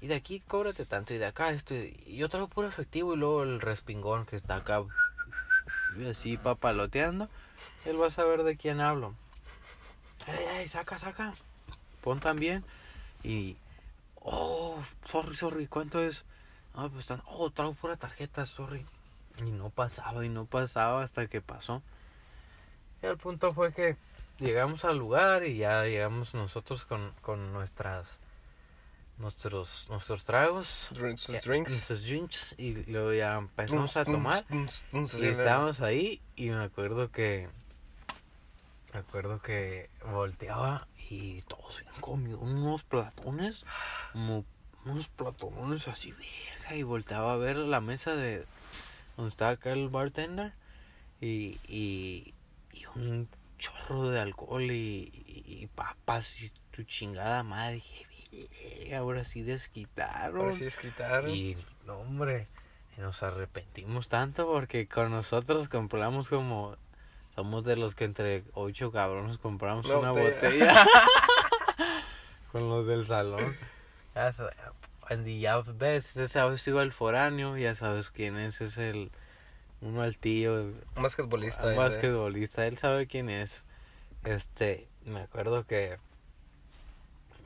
y 0.00 0.08
de 0.08 0.14
aquí 0.16 0.40
cóbrate 0.40 0.84
tanto, 0.84 1.14
y 1.14 1.18
de 1.18 1.26
acá 1.26 1.50
esto, 1.50 1.74
y 1.74 2.16
yo 2.16 2.28
traigo 2.28 2.48
puro 2.48 2.66
efectivo, 2.66 3.14
y 3.14 3.18
luego 3.18 3.44
el 3.44 3.60
respingón 3.60 4.26
que 4.26 4.34
está 4.36 4.56
acá, 4.56 4.82
así 6.04 6.36
papaloteando, 6.36 7.28
él 7.84 8.00
va 8.00 8.08
a 8.08 8.10
saber 8.10 8.42
de 8.42 8.56
quién 8.56 8.80
hablo. 8.80 9.14
Ey, 10.26 10.60
ey, 10.60 10.68
saca, 10.68 10.98
saca, 10.98 11.34
pon 12.02 12.20
también, 12.20 12.64
y, 13.22 13.56
oh, 14.22 14.78
sorry, 15.04 15.36
sorry, 15.36 15.66
¿cuánto 15.66 16.02
es? 16.02 16.24
Ah, 16.74 16.88
pues 16.90 17.00
están, 17.00 17.22
oh, 17.26 17.50
traigo 17.50 17.74
pura 17.74 17.96
tarjeta, 17.96 18.44
sorry. 18.44 18.84
Y 19.38 19.50
no 19.50 19.70
pasaba, 19.70 20.24
y 20.24 20.28
no 20.28 20.44
pasaba 20.44 21.02
hasta 21.02 21.26
que 21.26 21.40
pasó. 21.40 21.82
El 23.02 23.16
punto 23.16 23.52
fue 23.52 23.72
que 23.72 23.96
llegamos 24.38 24.84
al 24.84 24.98
lugar 24.98 25.44
y 25.44 25.58
ya 25.58 25.84
llegamos 25.84 26.34
nosotros 26.34 26.84
con, 26.84 27.12
con 27.22 27.52
nuestras 27.52 28.18
nuestros 29.18 29.88
nuestros 29.88 30.24
tragos 30.24 30.90
Drinks, 30.92 31.28
ya, 31.28 31.40
drinks. 31.40 31.70
nuestros 31.70 32.02
drinks 32.06 32.54
y 32.58 32.84
luego 32.90 33.12
ya 33.12 33.36
empezamos 33.36 33.96
a 33.96 34.04
tomar 34.04 34.44
y 34.50 34.56
Y 35.22 35.26
estábamos 35.28 35.80
ahí 35.80 36.20
y 36.36 36.50
me 36.50 36.62
acuerdo 36.62 37.10
que 37.10 37.48
me 38.92 39.00
acuerdo 39.00 39.40
que 39.40 39.90
volteaba 40.04 40.86
y 41.10 41.42
todos 41.42 41.78
habían 41.78 42.00
comido 42.00 42.38
unos 42.40 42.82
platones 42.84 43.64
como 44.12 44.44
unos 44.84 45.08
platones 45.08 45.88
así 45.88 46.12
verga 46.12 46.76
y 46.76 46.82
volteaba 46.82 47.32
a 47.32 47.36
ver 47.36 47.56
la 47.56 47.80
mesa 47.80 48.14
de 48.14 48.46
donde 49.16 49.30
estaba 49.30 49.52
acá 49.52 49.72
el 49.72 49.88
bartender 49.88 50.52
y, 51.20 51.58
y, 51.66 52.34
y 52.72 52.86
un 52.94 53.28
chorro 53.58 54.10
de 54.10 54.20
alcohol 54.20 54.62
y, 54.70 55.10
y- 55.26 55.62
y 55.62 55.66
papas 55.68 56.40
y 56.42 56.52
tu 56.70 56.82
chingada 56.84 57.42
madre. 57.42 57.76
Dije, 57.76 58.05
"Verga, 58.05 58.05
ahora 58.96 59.24
sí 59.24 59.42
desquitaron. 59.42 60.40
Ahora 60.40 60.52
sí 60.52 60.64
desquitaron. 60.64 61.30
Y, 61.30 61.56
no, 61.86 61.98
hombre, 62.00 62.48
nos 62.96 63.22
arrepentimos 63.22 64.08
tanto 64.08 64.46
porque 64.46 64.86
con 64.88 65.10
nosotros 65.10 65.68
compramos 65.68 66.28
como... 66.28 66.76
Somos 67.34 67.64
de 67.64 67.76
los 67.76 67.94
que 67.94 68.04
entre 68.04 68.44
ocho 68.54 68.90
cabrones 68.90 69.36
compramos 69.36 69.84
Una 69.84 69.98
una 69.98 70.10
botella. 70.12 70.40
botella. 70.40 70.86
con 72.52 72.68
los 72.70 72.86
del 72.86 73.04
salón. 73.04 73.54
Y 75.26 75.40
ya 75.40 75.60
ves, 75.60 76.14
ya 76.14 76.28
sabes, 76.28 76.64
digo 76.64 76.80
el 76.80 76.92
foráneo, 76.92 77.56
ya 77.58 77.74
sabes 77.74 78.10
quién 78.10 78.36
es, 78.38 78.60
es 78.60 78.78
el... 78.78 79.10
Uno 79.82 80.00
altillo, 80.00 80.54
Un 80.54 81.02
basquetbolista. 81.02 81.66
un 81.66 81.74
eh, 81.74 81.76
basquetbolista, 81.76 82.66
él 82.66 82.78
sabe 82.78 83.06
quién 83.06 83.28
es. 83.28 83.62
Este, 84.24 84.88
me 85.04 85.20
acuerdo 85.20 85.66
que 85.66 85.98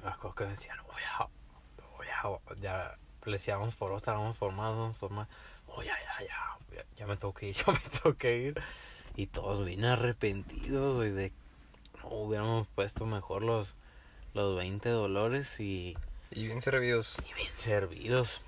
me 0.03 0.11
acuerdo 0.11 0.35
que 0.35 0.45
decían, 0.45 0.77
voy 0.87 1.03
a, 1.19 1.29
voy 1.97 2.07
a, 2.09 2.61
ya 2.61 2.97
le 3.25 3.33
decíamos 3.33 3.75
por 3.75 3.93
otra, 3.93 4.15
vamos 4.15 4.37
por 4.37 4.53
más, 4.53 4.71
vamos 4.73 4.97
por 4.97 5.11
más. 5.11 5.29
Oh, 5.67 5.83
ya, 5.83 5.97
ya, 5.99 6.27
ya, 6.27 6.77
ya, 6.77 6.85
ya 6.97 7.07
me 7.07 7.17
tengo 7.17 7.35
que 7.35 7.49
ir, 7.51 7.57
ya 7.67 7.73
me 7.73 7.79
tengo 7.81 8.17
que 8.17 8.37
ir. 8.39 8.63
Y 9.17 9.27
todos 9.27 9.65
bien 9.65 9.85
arrepentidos, 9.85 10.97
güey, 10.97 11.11
de 11.11 11.33
no 12.03 12.09
hubiéramos 12.11 12.67
puesto 12.69 13.07
mejor 13.07 13.43
los, 13.43 13.75
los 14.35 14.57
20 14.57 14.89
dolores 14.89 15.61
y, 15.61 15.97
Y 16.31 16.47
bien 16.47 16.63
servidos. 16.63 17.17
y 17.29 17.35
bien 17.35 17.53
servidos. 17.59 18.41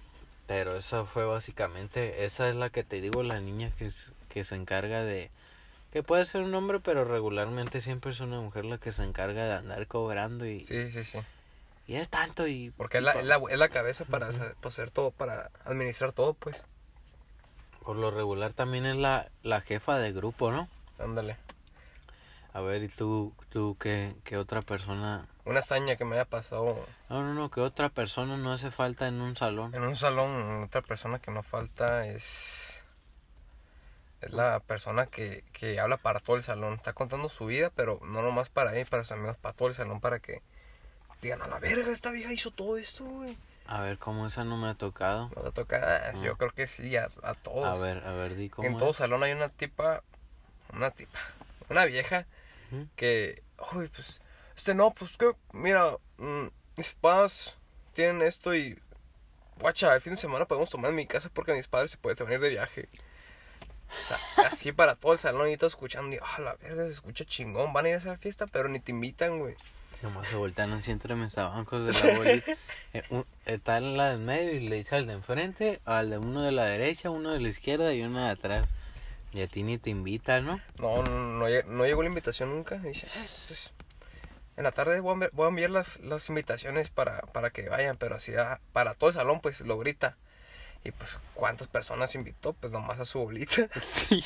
Pero 0.46 0.76
esa 0.76 1.04
fue 1.04 1.24
básicamente, 1.24 2.24
esa 2.24 2.48
es 2.48 2.54
la 2.56 2.70
que 2.70 2.84
te 2.84 3.00
digo, 3.00 3.22
la 3.22 3.40
niña 3.40 3.70
que, 3.78 3.90
que 4.28 4.44
se 4.44 4.54
encarga 4.56 5.02
de, 5.02 5.30
que 5.92 6.02
puede 6.02 6.26
ser 6.26 6.42
un 6.42 6.54
hombre, 6.54 6.80
pero 6.80 7.04
regularmente 7.04 7.80
siempre 7.80 8.10
es 8.10 8.20
una 8.20 8.40
mujer 8.40 8.64
la 8.64 8.78
que 8.78 8.92
se 8.92 9.04
encarga 9.04 9.44
de 9.46 9.52
andar 9.54 9.86
cobrando 9.86 10.46
y, 10.46 10.64
Sí, 10.64 10.90
sí, 10.90 11.04
sí. 11.04 11.18
Y 11.86 11.96
es 11.96 12.08
tanto 12.08 12.46
y... 12.46 12.70
Porque 12.70 12.98
es 12.98 13.04
la, 13.04 13.12
es 13.12 13.24
la, 13.24 13.40
es 13.50 13.58
la 13.58 13.68
cabeza 13.68 14.04
para 14.04 14.28
hacer, 14.28 14.54
para 14.54 14.68
hacer 14.68 14.90
todo, 14.90 15.10
para 15.10 15.50
administrar 15.64 16.12
todo, 16.12 16.34
pues. 16.34 16.62
Por 17.82 17.96
lo 17.96 18.10
regular 18.10 18.52
también 18.52 18.86
es 18.86 18.96
la, 18.96 19.30
la 19.42 19.60
jefa 19.60 19.98
de 19.98 20.12
grupo, 20.12 20.52
¿no? 20.52 20.68
Ándale. 20.98 21.36
A 22.54 22.60
ver, 22.60 22.82
¿y 22.82 22.88
tú, 22.88 23.34
tú 23.48 23.76
qué, 23.80 24.14
qué 24.24 24.36
otra 24.36 24.60
persona? 24.60 25.26
Una 25.44 25.60
hazaña 25.60 25.96
que 25.96 26.04
me 26.04 26.14
haya 26.14 26.26
pasado 26.26 26.86
No, 27.08 27.22
no, 27.22 27.34
no, 27.34 27.50
¿qué 27.50 27.60
otra 27.60 27.88
persona 27.88 28.36
no 28.36 28.52
hace 28.52 28.70
falta 28.70 29.08
en 29.08 29.20
un 29.20 29.36
salón? 29.36 29.74
en 29.74 29.82
un 29.82 29.96
salón. 29.96 30.62
Otra 30.62 30.82
persona 30.82 31.18
que 31.18 31.30
no 31.30 31.42
falta 31.42 32.06
es. 32.06 32.84
Es 34.20 34.30
la 34.30 34.60
persona 34.60 35.06
que, 35.06 35.44
que 35.52 35.80
habla 35.80 35.96
para 35.96 36.20
todo 36.20 36.36
el 36.36 36.44
salón. 36.44 36.74
Está 36.74 36.92
contando 36.92 37.28
su 37.28 37.46
vida, 37.46 37.72
pero 37.74 37.98
no 38.04 38.22
nomás 38.22 38.50
para 38.50 38.76
él, 38.76 38.86
para 38.86 39.02
sus 39.02 39.12
amigos, 39.12 39.36
para 39.38 39.56
todo 39.56 39.68
el 39.68 39.74
salón, 39.74 40.00
para 40.00 40.20
que 40.20 40.42
digan, 41.22 41.40
a 41.40 41.46
la 41.48 41.58
verga, 41.58 41.90
esta 41.92 42.10
vieja 42.10 42.32
hizo 42.32 42.50
todo 42.50 42.76
esto, 42.76 43.04
güey. 43.04 43.36
A 43.66 43.80
ver, 43.80 43.96
¿cómo 43.98 44.26
esa 44.26 44.44
no 44.44 44.56
me 44.56 44.68
ha 44.68 44.74
tocado? 44.74 45.30
No 45.36 45.42
te 45.42 45.52
toca, 45.52 46.08
Ah. 46.08 46.12
yo 46.22 46.36
creo 46.36 46.50
que 46.50 46.66
sí, 46.66 46.96
a, 46.96 47.08
a 47.22 47.34
todos. 47.34 47.64
A 47.64 47.80
ver, 47.80 48.04
a 48.04 48.12
ver, 48.12 48.34
di 48.34 48.50
cómo 48.50 48.66
en 48.68 48.76
todo 48.76 48.92
salón 48.92 49.22
hay 49.22 49.32
una 49.32 49.48
tipa, 49.48 50.02
una 50.72 50.90
tipa, 50.90 51.18
una 51.70 51.84
vieja 51.84 52.26
que, 52.96 53.42
uy, 53.74 53.88
pues, 53.88 54.20
este 54.56 54.74
no, 54.74 54.90
pues 54.92 55.16
que, 55.16 55.32
mira, 55.52 55.96
mm, 56.18 56.46
mis 56.76 56.92
padres 56.94 57.56
tienen 57.94 58.22
esto 58.22 58.54
y, 58.54 58.78
guacha, 59.60 59.94
el 59.94 60.00
fin 60.00 60.14
de 60.14 60.16
semana 60.16 60.46
podemos 60.46 60.70
tomar 60.70 60.90
en 60.90 60.96
mi 60.96 61.06
casa 61.06 61.30
porque 61.32 61.52
mis 61.54 61.68
padres 61.68 61.90
se 61.92 61.98
pueden 61.98 62.18
venir 62.26 62.40
de 62.40 62.48
viaje. 62.48 62.88
O 63.90 64.08
sea, 64.08 64.18
así 64.50 64.72
para 64.72 64.96
todo 64.96 65.12
el 65.12 65.18
salón 65.18 65.48
y 65.50 65.56
todo 65.56 65.68
escuchando, 65.68 66.16
y, 66.16 66.18
ah, 66.20 66.40
la 66.40 66.54
verga, 66.56 66.84
se 66.86 66.92
escucha 66.92 67.24
chingón, 67.26 67.72
van 67.72 67.84
a 67.84 67.88
ir 67.90 67.94
a 67.94 67.98
esa 67.98 68.16
fiesta, 68.18 68.46
pero 68.46 68.68
ni 68.68 68.80
te 68.80 68.90
invitan, 68.90 69.38
güey. 69.38 69.54
Nomás 70.02 70.28
se 70.28 70.36
voltean 70.36 70.72
así 70.72 70.90
entre 70.90 71.14
mesabancos 71.14 71.84
de 71.84 71.92
la 72.08 72.14
bolita. 72.16 72.52
Eh, 72.94 73.02
un- 73.10 73.26
está 73.46 73.78
en 73.78 73.96
la 73.96 74.10
del 74.10 74.18
medio 74.20 74.52
y 74.52 74.68
le 74.68 74.76
dice 74.76 74.96
al 74.96 75.06
de 75.06 75.12
enfrente, 75.14 75.80
al 75.84 76.10
de 76.10 76.18
uno 76.18 76.42
de 76.42 76.52
la 76.52 76.64
derecha, 76.64 77.10
uno 77.10 77.30
de 77.30 77.40
la 77.40 77.48
izquierda 77.48 77.92
y 77.94 78.02
uno 78.02 78.22
de 78.24 78.30
atrás. 78.30 78.68
Y 79.32 79.40
a 79.40 79.46
ti 79.46 79.62
ni 79.62 79.78
te 79.78 79.90
invita, 79.90 80.40
¿no? 80.40 80.60
No, 80.78 81.02
no, 81.02 81.10
no, 81.38 81.48
lle- 81.48 81.64
no 81.64 81.84
llegó 81.86 82.02
la 82.02 82.08
invitación 82.08 82.50
nunca. 82.50 82.76
Y 82.84 82.88
dice, 82.88 83.06
"Ah, 83.16 83.24
pues, 83.48 83.72
en 84.56 84.64
la 84.64 84.72
tarde 84.72 85.00
voy 85.00 85.10
a 85.10 85.14
enviar, 85.14 85.30
voy 85.32 85.46
a 85.46 85.48
enviar 85.48 85.70
las, 85.70 86.00
las 86.00 86.28
invitaciones 86.28 86.90
para, 86.90 87.20
para 87.22 87.50
que 87.50 87.68
vayan, 87.68 87.96
pero 87.96 88.16
así 88.16 88.34
ah, 88.34 88.60
para 88.72 88.94
todo 88.94 89.08
el 89.10 89.14
salón, 89.14 89.40
pues 89.40 89.60
lo 89.60 89.78
grita. 89.78 90.16
Y 90.84 90.90
pues, 90.90 91.18
¿cuántas 91.34 91.68
personas 91.68 92.14
invitó? 92.16 92.52
Pues 92.54 92.72
nomás 92.72 92.98
a 92.98 93.04
su 93.04 93.20
bolita. 93.20 93.68
Sí. 94.08 94.24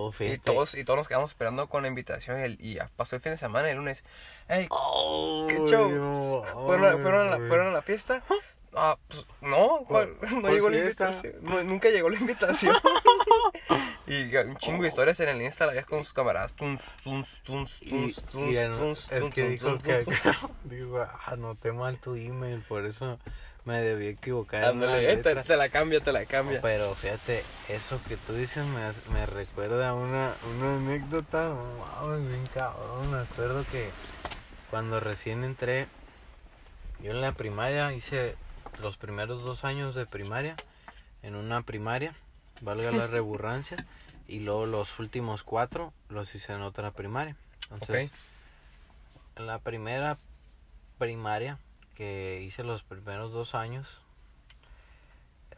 Oh, 0.00 0.12
Y 0.20 0.38
todos, 0.38 0.74
y 0.76 0.84
todos 0.84 0.96
nos 0.98 1.08
quedamos 1.08 1.30
esperando 1.30 1.68
con 1.68 1.82
la 1.82 1.88
invitación. 1.88 2.38
Y, 2.38 2.42
el- 2.44 2.58
y 2.60 2.74
ya 2.74 2.88
pasó 2.96 3.16
el 3.16 3.22
fin 3.22 3.32
de 3.32 3.38
semana, 3.38 3.68
el 3.70 3.76
lunes. 3.78 4.04
Hey, 4.48 4.66
Oh, 4.70 5.46
¿Qué 5.48 5.56
show? 5.66 5.90
no, 5.90 6.42
¿fueron, 6.66 7.02
fueron, 7.02 7.28
a 7.28 7.36
la. 7.38 7.48
¿fueron 7.48 7.66
a 7.68 7.70
la 7.72 7.82
fiesta? 7.82 8.22
Ah, 8.74 8.98
pues 9.08 9.24
no, 9.40 9.78
¿cuál? 9.88 10.14
no 10.30 10.40
cuál 10.42 10.52
llegó 10.52 10.68
la 10.68 10.76
fiesta? 10.82 11.04
invitación. 11.06 11.34
No, 11.42 11.64
nunca 11.64 11.88
llegó 11.88 12.10
la 12.10 12.18
invitación. 12.18 12.76
y 14.06 14.36
un 14.36 14.56
chingo 14.58 14.82
de 14.82 14.88
historias 14.90 15.18
en 15.20 15.30
el 15.30 15.40
Insta, 15.42 15.64
la 15.66 15.72
vieja 15.72 15.86
con 15.86 16.04
sus 16.04 16.12
camaradas. 16.12 16.54
Tuns, 16.54 16.82
tuns, 17.02 17.40
tuns, 17.42 17.78
Y, 17.82 17.88
tuns, 17.90 18.18
y 18.18 18.22
tuns, 18.30 18.54
ya 18.54 18.68
no- 18.68 18.74
tuns, 18.78 19.10
es 19.10 19.20
tuns, 19.20 19.34
que 19.34 19.40
tuns, 19.42 19.52
dijo 19.52 19.68
tuns, 19.70 19.82
que 19.84 20.04
tuns. 20.04 20.30
digo, 20.64 21.06
anoté 21.26 21.72
mal 21.72 21.98
tu 21.98 22.14
email, 22.14 22.60
por 22.68 22.84
eso 22.84 23.18
me 23.68 23.82
debí 23.82 24.06
equivocar. 24.06 24.64
Ándale, 24.64 25.12
eh, 25.12 25.16
te, 25.18 25.56
la 25.56 25.68
cambia, 25.68 26.00
te 26.00 26.10
la 26.10 26.24
cambia. 26.24 26.60
Pero 26.62 26.94
fíjate, 26.94 27.44
eso 27.68 28.00
que 28.08 28.16
tú 28.16 28.32
dices 28.32 28.64
me, 28.64 28.80
me 29.12 29.26
recuerda 29.26 29.90
a 29.90 29.94
una, 29.94 30.34
una 30.56 30.76
anécdota, 30.76 31.50
no 31.50 31.78
mames, 31.78 32.28
bien 32.28 32.46
cabrón. 32.54 33.10
Me 33.12 33.18
acuerdo 33.18 33.62
que 33.70 33.90
cuando 34.70 35.00
recién 35.00 35.44
entré, 35.44 35.86
yo 37.02 37.10
en 37.10 37.20
la 37.20 37.32
primaria 37.32 37.92
hice 37.92 38.36
los 38.80 38.96
primeros 38.96 39.44
dos 39.44 39.64
años 39.64 39.94
de 39.94 40.06
primaria 40.06 40.56
en 41.22 41.34
una 41.34 41.60
primaria, 41.60 42.14
valga 42.62 42.90
la 42.90 43.06
reburrancia, 43.18 43.76
y 44.26 44.40
luego 44.40 44.64
los 44.64 44.98
últimos 44.98 45.42
cuatro 45.42 45.92
los 46.08 46.34
hice 46.34 46.54
en 46.54 46.62
otra 46.62 46.92
primaria. 46.92 47.36
Entonces, 47.70 48.12
en 49.36 49.46
la 49.46 49.58
primera 49.58 50.16
primaria 50.96 51.58
que 51.98 52.40
hice 52.46 52.62
los 52.62 52.84
primeros 52.84 53.32
dos 53.32 53.56
años, 53.56 54.00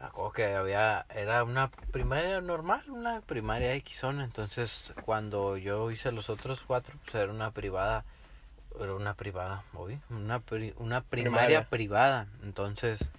acuerdo 0.01 0.33
que 0.33 0.55
había, 0.55 1.05
era 1.15 1.45
una 1.45 1.71
primaria 1.93 2.41
normal, 2.41 2.83
una 2.89 3.21
primaria 3.21 3.75
X 3.75 4.03
entonces 4.05 4.95
cuando 5.05 5.59
yo 5.59 5.91
hice 5.91 6.13
los 6.13 6.31
otros 6.31 6.63
cuatro, 6.67 6.95
pues 7.05 7.15
era 7.17 7.31
una 7.31 7.51
privada, 7.51 8.07
era 8.81 8.95
una 8.95 9.13
privada, 9.13 9.65
¿oí? 9.75 9.99
Una, 10.09 10.41
pri- 10.41 10.73
una 10.79 11.03
primaria 11.03 11.65
Primaria. 11.65 11.69
privada, 11.69 12.27
entonces, 12.43 13.11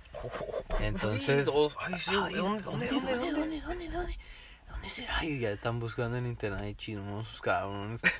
entonces... 0.79 1.45
¿dónde. 2.63 2.89
Ay, 5.09 5.37
ya 5.37 5.51
están 5.51 5.79
buscando 5.79 6.17
en 6.17 6.25
internet 6.25 6.75
chismosos, 6.75 7.39
cabrones. 7.39 8.01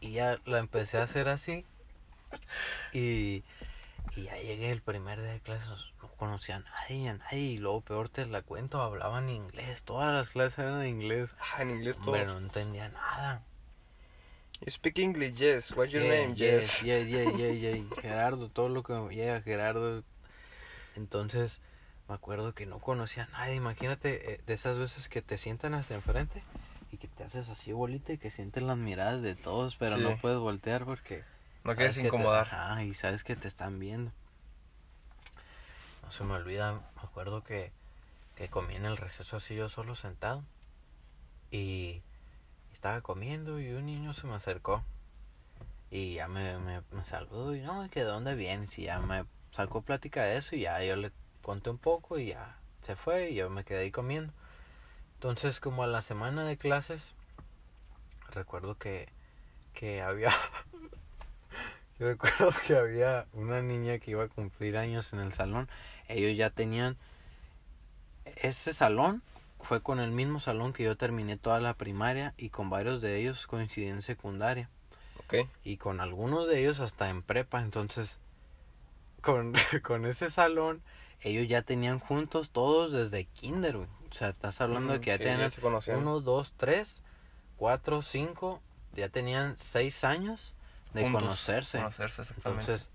Y, 0.00 0.08
y 0.08 0.12
ya 0.12 0.38
la 0.46 0.58
empecé 0.60 0.96
a 0.96 1.02
hacer 1.02 1.28
así. 1.28 1.66
Y, 2.92 3.44
y 4.14 4.24
ya 4.24 4.36
llegué 4.36 4.70
el 4.70 4.82
primer 4.82 5.20
día 5.20 5.32
de 5.32 5.40
clases, 5.40 5.70
no 6.02 6.08
conocía 6.16 6.56
a 6.56 6.60
nadie, 6.60 7.08
a 7.08 7.14
nadie. 7.14 7.38
Y 7.38 7.58
luego, 7.58 7.80
peor 7.80 8.08
te 8.08 8.26
la 8.26 8.42
cuento, 8.42 8.80
hablaban 8.82 9.28
inglés. 9.28 9.82
Todas 9.82 10.12
las 10.12 10.30
clases 10.30 10.58
eran 10.60 10.82
en 10.82 10.88
inglés. 10.88 11.30
Ah, 11.38 11.62
en 11.62 11.70
inglés 11.70 11.96
todo. 11.98 12.14
Hombre, 12.14 12.26
no 12.26 12.38
entendía 12.38 12.88
nada. 12.88 13.42
You 14.60 14.70
speak 14.70 14.98
English, 14.98 15.34
yes. 15.34 15.72
What's 15.76 15.92
your 15.92 16.02
Yeah, 16.04 16.26
name? 16.26 16.34
yes, 16.36 16.82
Yes. 16.82 16.82
yeah, 16.82 16.98
yeah, 17.00 17.24
yeah, 17.24 17.50
yeah. 17.50 17.84
Gerardo, 18.00 18.48
todo 18.48 18.68
lo 18.68 18.82
que 18.82 18.92
me 18.92 19.14
llega, 19.14 19.40
Gerardo. 19.42 20.04
Entonces, 20.94 21.60
me 22.08 22.14
acuerdo 22.14 22.54
que 22.54 22.66
no 22.66 22.78
conocía 22.78 23.24
a 23.24 23.38
nadie. 23.38 23.54
Imagínate 23.56 24.34
eh, 24.34 24.40
de 24.46 24.54
esas 24.54 24.78
veces 24.78 25.08
que 25.08 25.22
te 25.22 25.38
sientan 25.38 25.74
hasta 25.74 25.94
enfrente 25.94 26.44
y 26.92 26.98
que 26.98 27.08
te 27.08 27.24
haces 27.24 27.48
así 27.48 27.72
bolita 27.72 28.12
y 28.12 28.18
que 28.18 28.30
sienten 28.30 28.66
las 28.66 28.76
miradas 28.76 29.22
de 29.22 29.34
todos, 29.34 29.76
pero 29.76 29.96
Sí. 29.96 30.02
no 30.02 30.16
puedes 30.18 30.38
voltear 30.38 30.84
porque. 30.84 31.24
No 31.64 31.74
quieres 31.76 31.96
que 31.96 32.02
te- 32.02 32.08
incomodar. 32.08 32.46
ajá, 32.46 32.84
y 32.84 32.94
sabes 32.94 33.22
que 33.24 33.36
te 33.36 33.48
están 33.48 33.78
viendo. 33.78 34.10
No 36.04 36.10
se 36.12 36.24
me 36.24 36.34
olvida, 36.34 36.72
me 36.74 37.02
acuerdo 37.02 37.42
que, 37.44 37.72
que 38.36 38.48
comí 38.48 38.74
en 38.76 38.84
el 38.84 38.96
receso 38.96 39.36
así 39.36 39.54
yo 39.54 39.68
solo 39.68 39.94
sentado. 39.96 40.42
Y 41.50 42.02
estaba 42.72 43.00
comiendo 43.02 43.60
y 43.60 43.70
un 43.70 43.86
niño 43.86 44.12
se 44.14 44.26
me 44.26 44.34
acercó. 44.34 44.82
Y 45.90 46.14
ya 46.14 46.26
me, 46.28 46.58
me, 46.58 46.82
me 46.90 47.04
saludó 47.04 47.54
y 47.54 47.60
no, 47.60 47.88
que 47.90 48.00
de 48.00 48.06
dónde 48.06 48.34
vienes. 48.34 48.78
Y 48.78 48.84
ya 48.84 49.00
me 49.00 49.24
sacó 49.50 49.82
plática 49.82 50.24
de 50.24 50.38
eso 50.38 50.56
y 50.56 50.62
ya 50.62 50.82
yo 50.82 50.96
le 50.96 51.12
conté 51.42 51.70
un 51.70 51.78
poco 51.78 52.18
y 52.18 52.28
ya 52.28 52.56
se 52.82 52.96
fue 52.96 53.30
y 53.30 53.34
yo 53.36 53.50
me 53.50 53.64
quedé 53.64 53.80
ahí 53.80 53.90
comiendo. 53.90 54.32
Entonces 55.14 55.60
como 55.60 55.84
a 55.84 55.86
la 55.86 56.02
semana 56.02 56.44
de 56.44 56.56
clases, 56.58 57.14
recuerdo 58.30 58.76
que, 58.78 59.08
que 59.74 60.02
había... 60.02 60.30
yo 62.02 62.08
recuerdo 62.08 62.52
que 62.66 62.76
había 62.76 63.26
una 63.32 63.62
niña 63.62 63.98
que 63.98 64.10
iba 64.10 64.24
a 64.24 64.28
cumplir 64.28 64.76
años 64.76 65.12
en 65.12 65.20
el 65.20 65.32
salón. 65.32 65.68
Ellos 66.08 66.36
ya 66.36 66.50
tenían... 66.50 66.96
Ese 68.24 68.74
salón 68.74 69.22
fue 69.60 69.82
con 69.82 70.00
el 70.00 70.10
mismo 70.10 70.40
salón 70.40 70.72
que 70.72 70.82
yo 70.82 70.96
terminé 70.96 71.36
toda 71.36 71.60
la 71.60 71.74
primaria 71.74 72.34
y 72.36 72.50
con 72.50 72.70
varios 72.70 73.00
de 73.00 73.16
ellos 73.20 73.46
coincidí 73.46 73.86
en 73.86 74.02
secundaria. 74.02 74.68
Ok. 75.18 75.48
Y 75.62 75.76
con 75.76 76.00
algunos 76.00 76.48
de 76.48 76.60
ellos 76.60 76.80
hasta 76.80 77.08
en 77.08 77.22
prepa. 77.22 77.60
Entonces, 77.62 78.18
con, 79.20 79.52
con 79.84 80.04
ese 80.04 80.28
salón, 80.28 80.82
ellos 81.20 81.46
ya 81.46 81.62
tenían 81.62 82.00
juntos 82.00 82.50
todos 82.50 82.90
desde 82.90 83.26
kinder, 83.26 83.76
güey. 83.76 83.88
O 84.10 84.14
sea, 84.14 84.28
estás 84.28 84.60
hablando 84.60 84.92
de 84.92 85.00
que 85.00 85.10
ya 85.10 85.18
Sí, 85.18 85.24
tenían 85.24 85.50
se 85.52 85.60
conocían. 85.60 85.98
uno, 85.98 86.20
dos, 86.20 86.52
tres, 86.56 87.02
cuatro, 87.56 88.02
cinco, 88.02 88.60
ya 88.92 89.08
tenían 89.08 89.56
seis 89.56 90.02
años 90.04 90.54
de 90.94 91.02
Juntos. 91.02 91.22
conocerse. 91.22 91.78
Conocerse, 91.78 92.22
exactamente. 92.22 92.72
Entonces, 92.72 92.88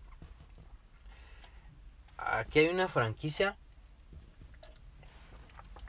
aquí 2.17 2.59
hay 2.59 2.67
una 2.67 2.87
franquicia. 2.87 3.57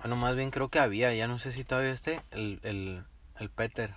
Bueno, 0.00 0.16
más 0.16 0.36
bien 0.36 0.50
creo 0.50 0.68
que 0.68 0.78
había, 0.78 1.12
ya 1.14 1.26
no 1.26 1.38
sé 1.38 1.52
si 1.52 1.64
todavía 1.64 1.92
esté, 1.92 2.22
el, 2.30 2.60
el, 2.62 3.02
el 3.38 3.50
Peter. 3.50 3.94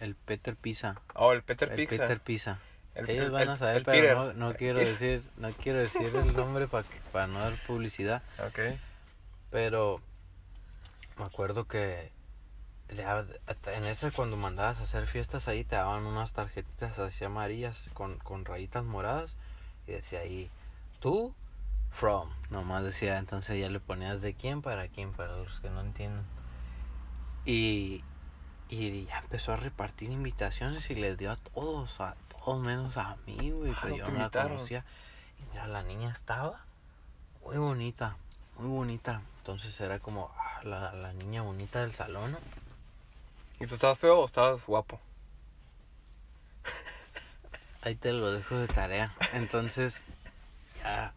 El 0.00 0.14
Peter 0.14 0.56
Pizza. 0.56 1.00
oh, 1.16 1.32
el 1.32 1.42
Peter 1.42 1.70
el 1.70 1.76
Pizza. 1.76 1.98
Peter 1.98 2.20
Pizza. 2.20 2.58
El- 2.94 3.10
Ellos 3.10 3.26
el- 3.26 3.32
van 3.32 3.48
a 3.48 3.56
saber, 3.56 3.84
pero 3.84 4.32
no, 4.32 4.32
no 4.34 4.54
quiero 4.56 4.78
decir, 4.84 5.22
no 5.36 5.52
quiero 5.52 5.80
decir 5.80 6.06
el 6.14 6.34
nombre 6.36 6.68
para 6.68 6.84
para 7.12 7.26
no 7.26 7.40
dar 7.40 7.54
publicidad. 7.66 8.22
Ok. 8.38 8.58
Pero 9.50 10.00
me 11.16 11.24
acuerdo 11.24 11.66
que 11.66 12.10
en 13.00 13.84
ese 13.84 14.10
cuando 14.12 14.36
mandabas 14.36 14.80
a 14.80 14.82
hacer 14.84 15.06
fiestas 15.06 15.48
ahí 15.48 15.64
te 15.64 15.76
daban 15.76 16.06
unas 16.06 16.32
tarjetitas 16.32 16.98
así 16.98 17.24
amarillas 17.24 17.88
con, 17.94 18.18
con 18.18 18.44
rayitas 18.44 18.84
moradas 18.84 19.36
y 19.86 19.92
decía 19.92 20.20
ahí 20.20 20.50
tú 21.00 21.34
from 21.92 22.30
nomás 22.50 22.84
decía 22.84 23.18
entonces 23.18 23.58
ya 23.60 23.68
le 23.68 23.80
ponías 23.80 24.20
de 24.20 24.34
quién 24.34 24.62
para 24.62 24.88
quién 24.88 25.12
para 25.12 25.36
los 25.36 25.60
que 25.60 25.70
no 25.70 25.80
entienden 25.80 26.24
y 27.44 28.02
y 28.68 29.04
ya 29.04 29.18
empezó 29.18 29.52
a 29.52 29.56
repartir 29.56 30.10
invitaciones 30.10 30.90
y 30.90 30.94
les 30.94 31.18
dio 31.18 31.30
a 31.30 31.36
todos 31.36 32.00
a 32.00 32.16
todos 32.28 32.60
menos 32.62 32.96
a 32.96 33.16
mí 33.26 33.50
güey 33.50 33.72
Ah, 33.72 33.78
pues 33.82 33.96
yo 33.96 34.08
no 34.08 34.18
la 34.18 34.30
conocía. 34.30 34.84
Y 35.38 35.50
mira 35.52 35.66
la 35.66 35.82
niña 35.82 36.10
estaba 36.10 36.64
muy 37.44 37.58
bonita 37.58 38.16
muy 38.58 38.68
bonita. 38.68 39.20
Entonces 39.38 39.78
era 39.80 39.98
como 39.98 40.30
ah, 40.38 40.60
la, 40.64 40.92
la 40.94 41.12
niña 41.12 41.42
bonita 41.42 41.80
del 41.80 41.94
salón 41.94 42.32
¿no? 42.32 42.38
¿Y 43.60 43.66
tú 43.66 43.74
estabas 43.74 43.98
feo 43.98 44.18
o 44.20 44.24
estabas 44.26 44.64
guapo? 44.66 45.00
Ahí 47.82 47.94
te 47.96 48.12
lo 48.12 48.32
dejo 48.32 48.56
de 48.56 48.66
tarea. 48.66 49.14
Entonces, 49.34 50.00
ya 50.82 51.12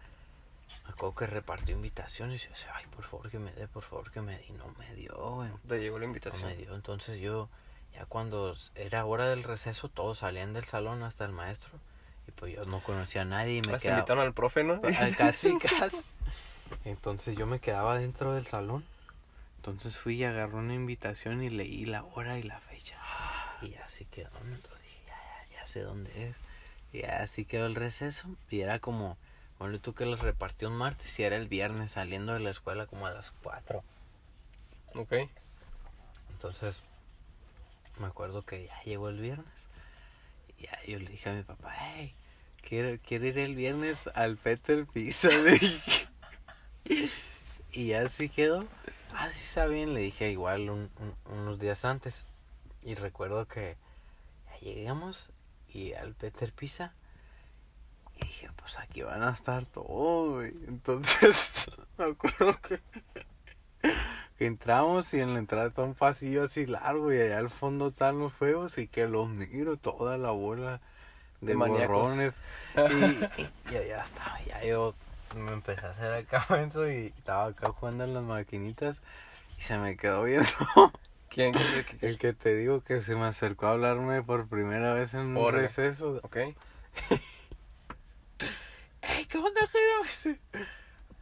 me 0.86 0.92
acuerdo 0.92 1.16
que 1.16 1.26
repartió 1.28 1.74
invitaciones 1.76 2.42
y 2.42 2.46
yo 2.46 2.52
decía, 2.54 2.72
ay, 2.76 2.86
por 2.94 3.06
favor 3.06 3.30
que 3.30 3.40
me 3.40 3.54
dé, 3.54 3.68
por 3.70 3.84
favor 3.84 4.12
que 4.12 4.20
me 4.22 4.38
dé. 4.38 4.46
Y 4.50 4.52
no 4.54 4.66
me 4.78 4.94
dio, 4.94 5.16
güey. 5.16 5.50
Te 5.68 5.80
llegó 5.80 5.98
la 5.98 6.04
No 6.06 6.08
invitación. 6.10 6.50
me 6.50 6.58
dio. 6.58 6.76
Entonces 6.76 7.22
yo, 7.22 7.48
ya 7.94 8.06
cuando 8.06 8.56
era 8.76 9.06
hora 9.06 9.28
del 9.30 9.44
receso, 9.44 9.88
todos 9.88 10.20
salían 10.20 10.54
del 10.54 10.66
salón 10.66 11.04
hasta 11.04 11.24
el 11.24 11.32
maestro. 11.32 11.72
Y 12.28 12.32
pues 12.32 12.54
yo 12.54 12.66
no 12.66 12.82
conocía 12.82 13.22
a 13.22 13.26
nadie 13.26 13.54
y 13.56 13.62
me 13.62 13.78
quedaba... 13.78 14.00
invitaron 14.00 14.26
al 14.26 14.34
profe, 14.34 14.66
¿no? 14.66 14.82
Casi, 15.18 15.58
casi. 15.58 15.98
Entonces 16.84 17.38
yo 17.38 17.48
me 17.48 17.60
quedaba 17.60 17.98
dentro 17.98 18.34
del 18.34 18.46
salón. 18.48 18.84
Entonces 19.68 19.98
fui 20.00 20.16
y 20.16 20.24
agarré 20.24 20.56
una 20.56 20.74
invitación 20.74 21.44
y 21.44 21.50
leí 21.50 21.86
la 21.86 22.06
hora 22.06 22.40
y 22.40 22.44
la 22.44 22.58
fecha. 22.62 22.96
Y 23.62 23.76
así 23.76 24.06
quedó. 24.06 24.30
Entonces 24.42 24.82
dije, 24.82 25.02
ya, 25.06 25.46
ya, 25.52 25.60
ya 25.60 25.68
sé 25.68 25.82
dónde 25.82 26.30
es. 26.30 26.36
Y 26.94 27.04
así 27.04 27.44
quedó 27.44 27.66
el 27.66 27.76
receso. 27.76 28.30
Y 28.50 28.62
era 28.62 28.80
como, 28.80 29.18
bueno, 29.60 29.78
tú 29.80 29.94
que 29.94 30.06
los 30.06 30.22
repartió 30.22 30.70
un 30.70 30.78
martes 30.78 31.20
y 31.20 31.24
era 31.24 31.36
el 31.36 31.50
viernes 31.50 31.92
saliendo 31.92 32.34
de 32.34 32.40
la 32.40 32.52
escuela 32.52 32.86
como 32.86 33.08
a 33.08 33.12
las 33.12 33.32
4. 33.44 33.84
Ok. 34.96 35.14
Entonces, 36.32 36.82
me 38.00 38.08
acuerdo 38.08 38.44
que 38.44 38.68
ya 38.68 38.84
llegó 38.84 39.10
el 39.10 39.20
viernes. 39.20 39.68
Y 40.58 40.64
ya 40.64 40.80
yo 40.88 40.98
le 40.98 41.10
dije 41.10 41.30
a 41.30 41.34
mi 41.34 41.44
papá, 41.44 41.76
hey, 41.78 42.16
quiero, 42.62 42.98
quiero 43.06 43.26
ir 43.28 43.38
el 43.38 43.54
viernes 43.54 44.08
al 44.16 44.38
Peter 44.38 44.86
Pizza. 44.86 45.30
y 47.74 47.92
así 47.92 48.30
quedó. 48.30 48.66
Ah, 49.14 49.30
sí 49.32 49.42
está 49.44 49.66
bien, 49.68 49.94
le 49.94 50.02
dije 50.02 50.30
igual 50.32 50.70
un- 50.70 50.92
un- 51.00 51.34
unos 51.40 51.60
días 51.60 51.86
antes. 51.86 52.26
Y 52.84 52.96
recuerdo 52.96 53.48
que 53.48 53.76
ya 54.52 54.60
llegamos 54.60 55.32
y 55.70 55.94
al 55.94 56.14
Peter 56.14 56.52
Pizza. 56.54 56.94
Y 58.16 58.26
dije, 58.26 58.50
pues 58.56 58.78
aquí 58.80 59.04
van 59.04 59.24
a 59.24 59.32
estar 59.32 59.66
todos, 59.66 60.36
güey. 60.36 60.50
Entonces, 60.68 61.66
me 61.98 62.06
acuerdo 62.06 62.60
que 62.62 62.80
que 64.38 64.46
entramos 64.46 65.14
y 65.14 65.20
en 65.20 65.34
la 65.34 65.40
entrada 65.40 65.68
está 65.68 65.82
un 65.84 65.96
pasillo 65.96 66.44
así 66.44 66.66
largo 66.68 67.12
y 67.12 67.18
allá 67.20 67.40
al 67.40 67.50
fondo 67.50 67.88
están 67.88 68.20
los 68.20 68.34
juegos 68.34 68.78
y 68.78 68.88
que 68.88 69.08
los 69.08 69.30
miro 69.30 69.78
toda 69.78 70.18
la 70.18 70.30
bola 70.32 70.80
de, 71.42 71.48
De 71.48 71.56
borrones 71.56 72.36
y, 72.92 73.72
y 73.72 73.76
allá 73.76 74.04
estaba 74.04 74.40
ya 74.44 74.64
yo 74.64 74.94
me 75.38 75.54
empecé 75.54 75.86
a 75.88 75.92
hacer 75.92 76.14
acá 76.14 76.46
menso 76.50 76.90
y 76.90 77.14
estaba 77.18 77.46
acá 77.46 77.70
jugando 77.70 78.04
en 78.04 78.14
las 78.14 78.24
maquinitas 78.24 79.02
y 79.58 79.62
se 79.62 79.78
me 79.78 79.98
quedó 79.98 80.24
viendo 80.24 80.48
¿Quién? 81.30 81.54
El 82.02 82.18
que 82.18 82.34
te 82.34 82.56
digo 82.56 82.82
que 82.82 83.02
se 83.02 83.16
me 83.16 83.26
acercó 83.26 83.68
a 83.68 83.72
hablarme 83.72 84.24
por 84.24 84.48
primera 84.48 84.94
vez 84.94 85.14
en 85.14 85.22
un 85.22 85.38
Órale. 85.38 85.64
receso 85.68 86.20
Ok. 86.24 86.38
¡Ey, 89.02 89.26
qué 89.26 89.38
onda, 89.38 89.62
Jero! 89.68 90.38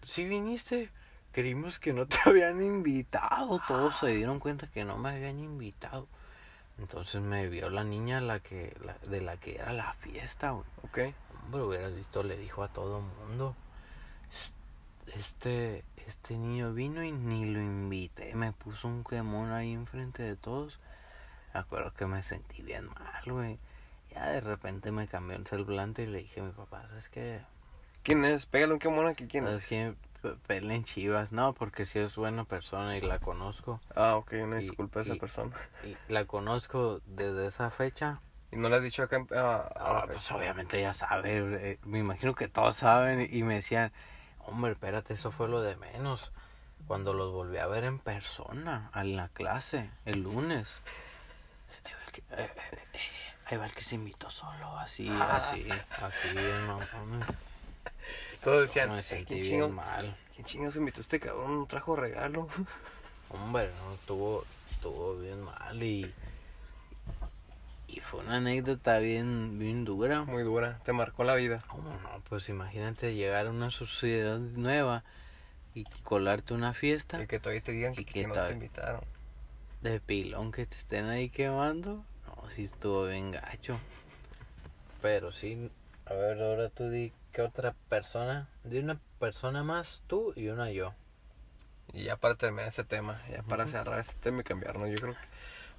Si 0.06 0.26
viniste, 0.26 0.90
creímos 1.32 1.80
que 1.80 1.94
no 1.94 2.08
te 2.08 2.18
habían 2.26 2.62
invitado. 2.62 3.62
Todos 3.68 3.98
se 4.00 4.08
dieron 4.08 4.40
cuenta 4.40 4.68
que 4.68 4.86
no 4.86 4.98
me 4.98 5.10
habían 5.10 5.40
invitado. 5.40 6.08
Entonces 6.78 7.22
me 7.22 7.48
vio 7.48 7.70
la 7.70 7.84
niña 7.84 8.22
la 8.22 8.40
que, 8.40 8.76
la- 8.84 8.98
de 9.10 9.22
la 9.22 9.38
que 9.38 9.56
era 9.56 9.74
la 9.74 9.94
fiesta, 9.94 10.52
güey. 10.52 10.66
Ok. 10.84 11.00
Hombre, 11.46 11.62
hubieras 11.62 11.96
visto, 11.96 12.24
le 12.24 12.38
dijo 12.38 12.64
a 12.64 12.70
todo 12.70 13.02
mundo. 13.02 13.56
Este, 15.16 15.84
este 16.08 16.36
niño 16.36 16.74
vino 16.74 17.04
y 17.04 17.12
ni 17.12 17.46
lo 17.46 17.60
invité. 17.60 18.34
Me 18.36 18.52
puso 18.52 18.88
un 18.88 19.04
quemón 19.04 19.52
ahí 19.52 19.74
enfrente 19.74 20.24
de 20.24 20.36
todos. 20.36 20.80
Me 21.54 21.60
acuerdo 21.60 21.94
que 21.94 22.06
me 22.06 22.22
sentí 22.24 22.62
bien 22.62 22.88
mal, 22.88 23.24
güey. 23.26 23.60
Ya 24.12 24.30
de 24.32 24.42
repente 24.42 24.92
me 24.92 25.08
cambió 25.08 25.38
el 25.38 25.46
semblante 25.48 26.04
y 26.04 26.08
le 26.08 26.20
dije 26.20 26.40
a 26.42 26.44
mi 26.44 26.52
papá, 26.52 26.88
¿sabes 26.88 27.10
qué? 27.10 27.40
¿Quién 28.04 28.24
es? 28.26 28.46
Pégale 28.46 28.74
un 28.74 28.80
quemón 28.80 29.08
aquí. 29.08 29.28
¿Quién 29.28 29.46
¿Sabes 29.46 29.72
es? 29.72 29.94
Pe- 30.22 30.36
Peleen 30.48 30.84
Chivas. 30.84 31.32
No, 31.32 31.54
porque 31.54 31.86
si 31.86 32.00
es 32.00 32.16
buena 32.16 32.44
persona 32.46 32.98
y 32.98 33.02
la 33.02 33.20
conozco. 33.20 33.80
Ah, 33.96 34.16
ok. 34.16 34.34
Una 34.44 34.58
Y- 34.60 34.64
disculpa 34.64 35.00
a 35.00 35.04
esa 35.04 35.16
y- 35.16 35.20
persona. 35.20 35.56
Y 35.84 35.96
la 36.12 36.26
conozco 36.26 37.02
desde 37.06 37.48
esa 37.48 37.72
fecha. 37.72 38.20
¿Y 38.52 38.58
no 38.58 38.70
le 38.70 38.78
has 38.78 38.84
dicho 38.84 39.04
acá 39.04 39.18
en- 39.18 39.28
a, 39.38 39.56
a 39.58 39.94
la 39.94 40.00
Ah, 40.00 40.04
pues 40.08 40.30
obviamente 40.32 40.80
ya 40.80 40.94
sabe. 40.94 41.38
eh, 41.72 41.80
me 41.84 42.00
imagino 42.00 42.36
que 42.36 42.48
todos 42.48 42.76
saben. 42.78 43.28
Y 43.30 43.44
me 43.44 43.56
decían, 43.56 43.92
hombre, 44.48 44.72
espérate, 44.74 45.14
eso 45.14 45.32
fue 45.32 45.48
lo 45.48 45.62
de 45.62 45.76
menos. 45.76 46.32
Cuando 46.88 47.14
los 47.14 47.32
volví 47.32 47.58
a 47.58 47.68
ver 47.68 47.84
en 47.84 48.00
persona, 48.00 48.92
en 48.94 49.16
la 49.16 49.28
clase, 49.30 49.90
el 50.06 50.22
lunes. 50.22 50.82
Ahí 51.86 51.94
va 51.94 52.04
el 52.06 52.12
que, 52.12 52.22
eh, 52.22 52.52
eh, 52.74 52.80
eh, 52.94 53.00
ahí 53.48 53.58
va 53.58 53.66
el 53.66 53.74
que 53.74 53.82
se 53.82 53.96
invitó 53.96 54.30
solo, 54.30 54.78
así, 54.78 55.10
así, 55.22 55.68
así, 56.02 56.36
no 56.68 56.80
mames. 56.94 57.28
Todos 58.44 58.62
decían, 58.62 58.92
Me 58.92 59.00
"Eh, 59.00 59.04
sentí 59.04 59.42
¿quién 59.42 59.60
bien 59.60 59.74
mal. 59.74 60.16
¿quién 60.36 60.46
chingados 60.46 60.76
invitó 60.76 61.00
a 61.00 61.02
este 61.02 61.20
cabrón? 61.20 61.60
¿No 61.60 61.66
trajo 61.66 61.96
regalo? 61.96 62.48
Hombre, 63.30 63.72
no, 63.84 63.94
estuvo, 63.96 64.46
estuvo 64.72 65.16
bien 65.18 65.42
mal 65.42 65.82
y, 65.82 66.14
y 67.96 68.02
fue 68.02 68.20
una 68.20 68.38
anécdota 68.38 69.00
bien, 69.00 69.58
bien 69.58 69.86
dura. 69.86 70.24
Muy 70.26 70.44
dura. 70.44 70.80
Te 70.84 70.92
marcó 70.92 71.24
la 71.24 71.36
vida. 71.36 71.64
¿Cómo 71.68 71.90
no? 71.90 72.22
Pues 72.28 72.50
imagínate 72.50 73.16
llegar 73.16 73.48
a 73.48 73.52
una 73.52 73.72
sociedad 73.72 74.38
nueva 74.38 75.06
y 75.74 75.86
colarte 76.04 76.54
una 76.54 76.74
fiesta 76.74 77.22
Y 77.22 77.28
que 77.28 77.40
todavía 77.40 77.62
te 77.62 77.72
digan 77.72 77.94
¿Y 77.98 78.04
que, 78.04 78.28
no 78.28 78.34
te 78.34 78.52
invitaron. 78.52 79.02
de 79.82 80.02
pilón 80.02 80.52
que 80.52 80.66
te 80.66 80.76
estén 80.76 81.06
ahí 81.06 81.30
quemando. 81.30 82.04
No, 82.28 82.50
sí 82.50 82.66
estuvo 82.66 83.06
bien 83.08 83.32
gacho. 83.32 83.80
Pero 85.02 85.32
sí, 85.32 85.72
a 86.06 86.14
ver, 86.14 86.42
ahora 86.42 86.70
tú 86.70 86.90
di 86.90 87.14
que 87.32 87.44
otra 87.44 87.76
persona, 87.88 88.50
di 88.66 88.80
una 88.80 89.00
persona 89.20 89.64
más 89.64 90.04
tú 90.08 90.34
y 90.36 90.50
una 90.50 90.70
yo. 90.72 90.94
Y 91.94 92.04
ya 92.04 92.18
para 92.18 92.36
terminar 92.36 92.68
ese 92.68 92.84
tema, 92.84 93.22
ya 93.32 93.42
para 93.44 93.68
cerrar 93.68 94.00
ese 94.00 94.16
tema 94.16 94.42
y 94.42 94.44
cambiarnos, 94.44 94.90
yo 94.90 94.96
creo 94.96 95.14
que 95.14 95.35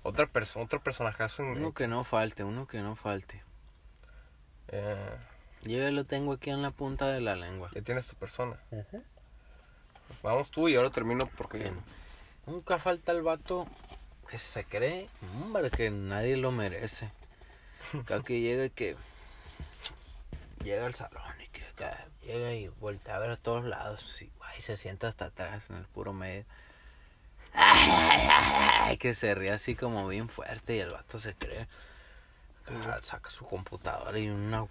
otra 0.07 0.27
persona, 0.27 0.65
otro 0.65 0.81
personajazo 0.81 1.43
en, 1.43 1.49
Uno 1.59 1.73
que 1.73 1.87
no 1.87 2.05
falte, 2.05 2.45
uno 2.45 2.67
que 2.67 2.81
no 2.81 2.97
falte. 2.97 3.43
eh, 4.69 5.17
Yo 5.63 5.79
ya 5.79 5.91
lo 5.91 6.05
tengo 6.05 6.33
aquí 6.33 6.51
en 6.51 6.63
la 6.63 6.71
punta 6.71 7.07
de 7.09 7.21
la 7.21 7.37
lengua. 7.37 7.71
ya 7.75 7.83
tienes 7.83 8.07
tu 8.07 8.17
persona. 8.17 8.57
Vamos 10.23 10.51
tú 10.51 10.69
y 10.69 10.77
ahora 10.77 10.91
termino 10.91 11.29
porque 11.37 11.59
Bien. 11.59 11.81
Nunca 12.47 12.79
falta 12.79 13.11
el 13.13 13.23
vato 13.23 13.67
que 14.31 14.39
se 14.39 14.65
cree, 14.65 15.09
hombre, 15.43 15.71
que 15.71 15.91
nadie 15.91 16.37
lo 16.37 16.53
merece. 16.53 17.11
Cada 18.05 18.23
que 18.23 18.41
llega 18.41 18.67
y 18.67 18.71
que 18.71 18.97
llega 20.65 20.87
al 20.87 20.95
salón 20.95 21.23
y 21.45 21.49
que 21.49 21.63
llega 22.23 22.53
y 22.55 22.69
voltea 22.69 23.17
a 23.17 23.19
ver 23.19 23.31
a 23.31 23.37
todos 23.37 23.65
lados 23.65 24.21
y, 24.23 24.31
ay, 24.43 24.63
se 24.63 24.77
sienta 24.77 25.09
hasta 25.09 25.27
atrás 25.27 25.69
en 25.71 25.77
el 25.77 25.87
puro 25.87 26.13
medio. 26.13 26.45
Que 28.99 29.15
se 29.15 29.35
ríe 29.35 29.51
así 29.53 29.75
como 29.75 30.07
bien 30.09 30.29
fuerte 30.29 30.77
y 30.77 30.81
el 30.81 30.91
vato 30.91 31.19
se 31.21 31.35
cree 31.35 31.67
saca 33.03 33.31
su 33.31 33.47
computadora 33.47 34.19
y 34.19 34.29
una 34.29 34.67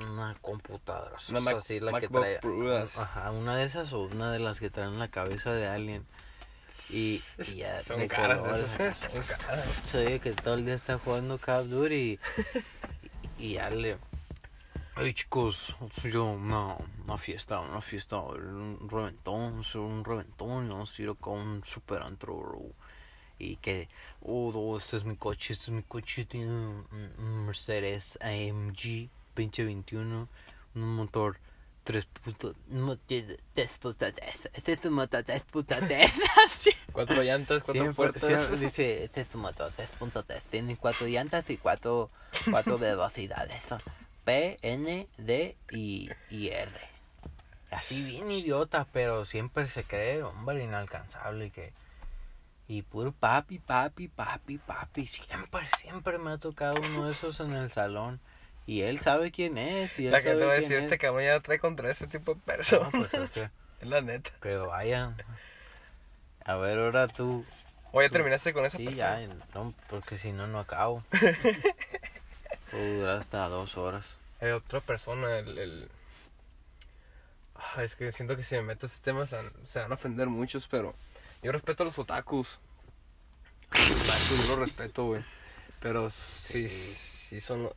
una 0.00 0.36
computadora 0.40 1.16
Una 1.30 1.40
Mac- 1.40 1.56
así 1.56 1.80
la 1.80 2.00
que 2.00 2.08
trae 2.08 2.40
ajá 2.98 3.30
una 3.30 3.56
de 3.56 3.64
esas 3.64 3.92
o 3.92 4.02
una 4.04 4.32
de 4.32 4.40
las 4.40 4.58
que 4.58 4.68
traen 4.70 4.98
la 4.98 5.08
cabeza 5.08 5.52
de 5.52 5.66
alguien 5.68 6.04
y, 6.90 7.22
y 7.46 7.54
ya 7.56 7.80
Son 7.84 8.06
caras 8.08 8.58
esas. 8.58 8.96
Son 8.96 9.22
caras. 9.22 9.64
se 9.86 9.98
oye 9.98 10.20
que 10.20 10.32
todo 10.32 10.54
el 10.54 10.64
día 10.66 10.74
está 10.74 10.98
jugando 10.98 11.38
Call 11.38 11.62
of 11.64 11.68
Duty 11.70 11.94
y, 11.94 12.20
y 13.38 13.52
ya 13.54 13.70
le 13.70 13.96
Hey 14.96 15.12
chicos, 15.12 15.74
yo 16.04 16.26
una, 16.26 16.76
una 17.04 17.18
fiesta, 17.18 17.58
una 17.58 17.80
fiesta, 17.80 18.20
un 18.20 18.88
reventón, 18.88 19.64
un 19.74 20.04
reventón, 20.04 20.68
vamos 20.68 20.96
a 20.96 21.02
ir 21.02 21.08
acá 21.08 21.30
a 21.30 21.32
un 21.32 21.64
super 21.64 22.00
antro, 22.00 22.36
bro. 22.36 22.62
Y 23.36 23.56
que, 23.56 23.88
oh, 24.22 24.52
no, 24.54 24.78
este 24.78 24.98
es 24.98 25.04
mi 25.04 25.16
coche, 25.16 25.54
este 25.54 25.64
es 25.64 25.70
mi 25.70 25.82
coche, 25.82 26.26
tiene 26.26 26.46
un, 26.46 27.44
Mercedes 27.44 28.16
AMG 28.22 29.08
2021, 29.34 30.28
un 30.76 30.94
motor 30.94 31.38
3 31.82 32.04
puntos, 32.04 32.56
un 32.70 32.82
motor 32.82 33.02
3 33.54 33.70
puntos, 33.80 34.12
este 34.52 34.72
es 34.74 34.84
un 34.84 34.92
motor 34.92 35.24
3 35.24 35.42
puntos, 35.42 35.78
así. 36.46 36.70
Cuatro 36.92 37.20
llantas, 37.20 37.64
cuatro 37.64 37.92
puertas. 37.94 38.60
dice, 38.60 39.02
este 39.02 39.22
es 39.22 39.34
un 39.34 39.40
motor 39.40 39.72
3.3, 39.76 40.40
tiene 40.52 40.76
cuatro 40.76 41.08
llantas 41.08 41.50
y 41.50 41.56
cuatro, 41.56 42.10
cuatro 42.48 42.78
velocidades. 42.78 43.60
P, 44.24 44.58
N, 44.62 45.06
D 45.18 45.56
y, 45.70 46.10
y 46.30 46.48
R. 46.48 46.70
Así 47.70 48.02
bien 48.04 48.30
idiota, 48.30 48.86
pero 48.92 49.24
siempre 49.26 49.68
se 49.68 49.84
cree 49.84 50.22
hombre 50.22 50.62
inalcanzable 50.62 51.46
y 51.46 51.50
que... 51.50 51.72
Y 52.66 52.82
puro 52.82 53.12
papi, 53.12 53.58
papi, 53.58 54.08
papi, 54.08 54.56
papi. 54.58 55.06
Siempre, 55.06 55.68
siempre 55.80 56.16
me 56.18 56.30
ha 56.32 56.38
tocado 56.38 56.76
uno 56.80 57.06
de 57.06 57.12
esos 57.12 57.38
en 57.40 57.52
el 57.52 57.70
salón. 57.72 58.20
Y 58.66 58.80
él 58.82 59.00
sabe 59.00 59.30
quién 59.30 59.58
es. 59.58 59.98
Y 59.98 60.06
él 60.06 60.12
La 60.12 60.22
que 60.22 60.30
te 60.34 60.44
va 60.46 60.52
a 60.52 60.54
decir, 60.54 60.78
es. 60.78 60.84
este 60.84 60.96
cabrón 60.96 61.24
ya 61.24 61.38
trae 61.40 61.58
contra 61.58 61.90
ese 61.90 62.06
tipo 62.06 62.32
de 62.32 62.38
No, 62.38 62.44
personas. 62.44 62.90
pues 62.92 63.12
es 63.36 63.50
la 63.86 64.00
neta. 64.00 64.30
que 64.40 64.56
vayan. 64.56 65.16
A 66.46 66.56
ver, 66.56 66.78
ahora 66.78 67.06
tú. 67.08 67.44
O 67.92 68.00
ya 68.00 68.08
Tú- 68.08 68.14
terminaste 68.14 68.54
con 68.54 68.64
esa 68.64 68.78
Sí, 68.78 68.84
persona. 68.86 69.20
ya, 69.20 69.28
no, 69.54 69.74
porque 69.90 70.16
si 70.16 70.32
no, 70.32 70.46
no 70.46 70.58
acabo. 70.60 71.04
Puedo 72.74 72.98
durar 73.00 73.18
hasta 73.18 73.48
dos 73.48 73.76
horas. 73.76 74.18
Hay 74.40 74.50
otra 74.50 74.80
persona, 74.80 75.38
el... 75.38 75.58
el... 75.58 75.88
Ah, 77.54 77.82
es 77.84 77.94
que 77.94 78.10
siento 78.12 78.36
que 78.36 78.42
si 78.44 78.56
me 78.56 78.62
meto 78.62 78.86
a 78.86 78.88
este 78.88 79.00
tema 79.02 79.26
se 79.26 79.36
van, 79.36 79.52
se 79.68 79.78
van 79.78 79.90
a 79.92 79.94
ofender 79.94 80.26
muchos, 80.28 80.66
pero 80.68 80.94
yo 81.42 81.52
respeto 81.52 81.82
a 81.84 81.86
los 81.86 81.98
otakus. 81.98 82.58
Otakus, 84.02 84.38
yo 84.40 84.46
los 84.46 84.58
respeto, 84.58 85.04
güey. 85.06 85.22
Pero 85.80 86.10
sí, 86.10 86.68
Sí. 86.68 86.68
sí 86.68 87.40
son... 87.40 87.70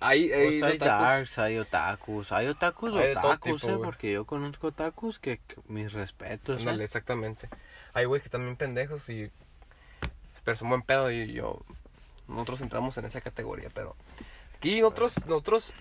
Hay, 0.00 0.32
hay 0.32 0.60
Pues 0.60 0.62
hay 0.72 0.78
otakus- 0.78 0.86
darks, 0.86 1.38
hay 1.38 1.58
otakus, 1.58 2.32
hay 2.32 2.46
otakus, 2.48 2.94
Hay 2.96 3.08
de 3.08 3.14
todo 3.14 3.26
otakus, 3.28 3.60
tipo, 3.60 3.74
eh, 3.74 3.80
porque 3.84 4.12
yo 4.12 4.24
conozco 4.24 4.68
otakus 4.68 5.18
que, 5.18 5.38
que 5.38 5.56
mis 5.68 5.92
respetos, 5.92 6.64
eh. 6.64 6.82
exactamente. 6.82 7.48
Hay 7.94 8.06
güey 8.06 8.20
que 8.20 8.28
también 8.28 8.56
pendejos 8.56 9.08
y... 9.08 9.30
Pero 10.44 10.56
son 10.56 10.70
buen 10.70 10.82
pedo 10.82 11.10
y 11.10 11.32
yo... 11.32 11.60
Nosotros 12.26 12.60
entramos 12.62 12.96
en 12.98 13.04
esa 13.04 13.20
categoría, 13.20 13.70
pero... 13.74 13.94
Aquí 14.58 14.80
nosotros, 14.80 15.14
nosotros 15.26 15.72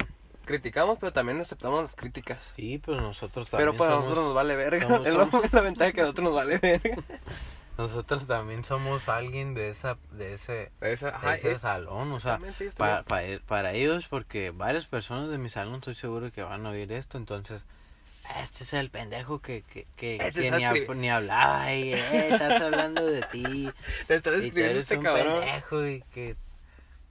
criticamos, 0.45 0.97
pero 0.99 1.11
también 1.11 1.41
aceptamos 1.41 1.81
las 1.81 1.95
críticas. 1.95 2.41
Sí, 2.55 2.77
pues 2.77 2.99
nosotros 3.01 3.49
también 3.49 3.71
Pero 3.71 3.77
para 3.77 3.91
somos, 3.91 4.05
nosotros 4.05 4.25
nos 4.27 4.35
vale 4.35 4.55
verga. 4.55 4.87
somos- 4.87 5.07
Es 5.07 5.13
la- 5.13 5.25
somos- 5.25 5.53
la 5.53 5.61
ventaja 5.61 5.91
que 5.91 5.99
a 6.01 6.03
nosotros 6.03 6.23
nos 6.25 6.33
vale 6.35 6.57
verga. 6.59 6.95
nosotros 7.77 8.27
también 8.27 8.63
somos 8.63 9.09
alguien 9.09 9.53
de 9.53 9.69
esa, 9.69 9.97
de 10.11 10.33
ese, 10.35 10.71
Esa, 10.81 11.09
ajá, 11.09 11.35
ese 11.35 11.51
es- 11.53 11.59
salón, 11.59 12.11
o 12.11 12.19
sea, 12.19 12.39
para, 12.77 13.03
para, 13.03 13.39
para 13.47 13.73
ellos, 13.73 14.07
porque 14.09 14.51
varias 14.51 14.85
personas 14.85 15.29
de 15.29 15.37
mi 15.37 15.49
salón 15.49 15.75
estoy 15.75 15.95
seguro 15.95 16.31
que 16.31 16.43
van 16.43 16.65
a 16.65 16.69
oír 16.69 16.91
esto, 16.91 17.17
entonces, 17.17 17.63
este 18.39 18.63
es 18.63 18.73
el 18.73 18.89
pendejo 18.89 19.39
que, 19.39 19.63
que, 19.63 19.85
que, 19.95 20.17
Este 20.17 20.41
que 20.41 20.51
ni, 20.51 20.99
ni 20.99 21.09
hablaba 21.09 21.73
y 21.73 21.93
eh, 21.93 22.27
estás 22.29 22.61
hablando 22.61 23.05
de 23.05 23.21
ti. 23.23 23.71
Te 24.07 24.15
estás 24.15 24.33
Y 24.35 24.37
tú 24.37 24.45
escribiendo 24.45 24.71
eres 24.71 24.83
este 24.83 24.97
un 24.97 25.03
cabrón. 25.03 25.39
pendejo 25.41 25.87
y 25.87 26.03
que... 26.13 26.35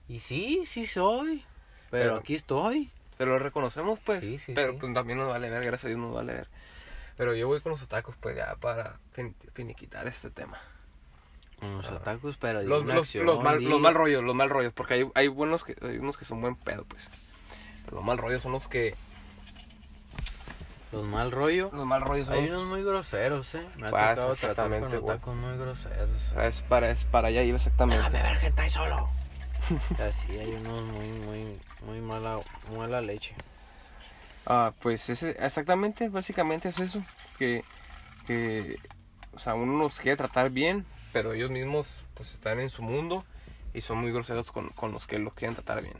Y 0.09 0.19
sí, 0.19 0.63
sí 0.65 0.85
soy. 0.85 1.43
Pero, 1.91 2.03
Pero- 2.03 2.15
aquí 2.17 2.35
estoy. 2.35 2.91
Pero 3.17 3.31
lo 3.31 3.39
reconocemos, 3.39 3.99
pues. 4.05 4.19
Sí, 4.21 4.37
sí, 4.37 4.53
pero 4.53 4.73
sí. 4.73 4.77
pues 4.79 4.93
también 4.93 5.17
nos 5.17 5.27
vale 5.29 5.49
ver, 5.49 5.61
gracias 5.63 5.85
a 5.85 5.87
Dios 5.87 5.99
nos 5.99 6.13
vale 6.13 6.33
ver. 6.33 6.47
Pero 7.17 7.33
yo 7.33 7.47
voy 7.47 7.61
con 7.61 7.71
los 7.71 7.87
tacos, 7.87 8.15
pues 8.19 8.35
ya 8.35 8.55
para 8.57 8.97
fin- 9.13 9.35
finiquitar 9.53 10.07
este 10.07 10.29
tema. 10.29 10.59
Con 11.59 11.77
los 11.77 11.87
Ah. 11.87 11.95
atacos, 11.95 12.37
pero 12.39 12.61
Los, 12.61 12.85
los, 12.85 12.95
acción, 12.97 13.25
los 13.25 13.41
mal, 13.43 13.63
los 13.63 13.79
mal 13.81 13.95
rollos, 13.95 14.23
los 14.23 14.35
mal 14.35 14.51
rollos, 14.51 14.71
porque 14.73 14.93
hay, 14.93 15.09
hay 15.15 15.27
buenos 15.27 15.63
que, 15.63 15.75
hay 15.81 15.97
unos 15.97 16.15
que 16.15 16.25
son 16.25 16.41
buen 16.41 16.55
pedo, 16.55 16.85
pues. 16.85 17.09
Pero 17.85 17.97
los 17.97 18.05
mal 18.05 18.19
rollos 18.19 18.43
son 18.43 18.51
los 18.51 18.67
que. 18.67 18.95
Los 20.91 21.03
mal 21.03 21.31
rollo. 21.31 21.69
Los 21.73 21.85
mal 21.87 22.01
rollos 22.01 22.27
son 22.27 22.37
Hay 22.37 22.49
unos 22.49 22.65
muy 22.67 22.83
groseros, 22.83 23.55
eh. 23.55 23.67
Me 23.77 23.87
ha 23.87 23.89
Pues, 23.89 24.09
tocado 24.15 24.35
tratar 24.35 25.19
con 25.21 25.37
muy 25.39 25.57
groseros. 25.57 26.21
Es 26.39 26.61
para, 26.61 26.91
es 26.91 27.03
para 27.05 27.29
allá 27.29 27.41
ir 27.41 27.55
exactamente. 27.55 28.03
Déjame 28.03 28.21
ver 28.23 28.37
gente 28.37 28.61
ahí 28.61 28.69
solo. 28.69 29.09
Así 29.99 30.37
hay 30.37 30.49
unos 30.53 30.83
muy, 30.83 31.07
muy, 31.07 31.59
muy 31.85 32.01
mala, 32.01 32.41
mala 32.75 33.01
leche. 33.01 33.33
Ah, 34.45 34.73
pues 34.81 35.09
ese, 35.09 35.31
exactamente, 35.39 36.09
básicamente 36.09 36.69
es 36.69 36.79
eso. 36.79 37.03
Que, 37.37 37.65
que, 38.25 38.79
o 39.33 39.39
sea, 39.39 39.55
uno 39.55 39.77
los 39.77 39.99
quiere 39.99 40.15
tratar 40.17 40.49
bien, 40.51 40.85
pero 41.11 41.33
ellos 41.33 41.51
mismos 41.51 42.03
pues 42.13 42.33
están 42.33 42.59
en 42.59 42.69
su 42.69 42.81
mundo 42.81 43.25
y 43.73 43.81
son 43.81 43.97
muy 43.99 44.11
groseros 44.11 44.51
con, 44.51 44.69
con 44.69 44.91
los 44.91 45.05
que 45.05 45.19
los 45.19 45.33
quieren 45.33 45.55
tratar 45.55 45.81
bien. 45.81 45.97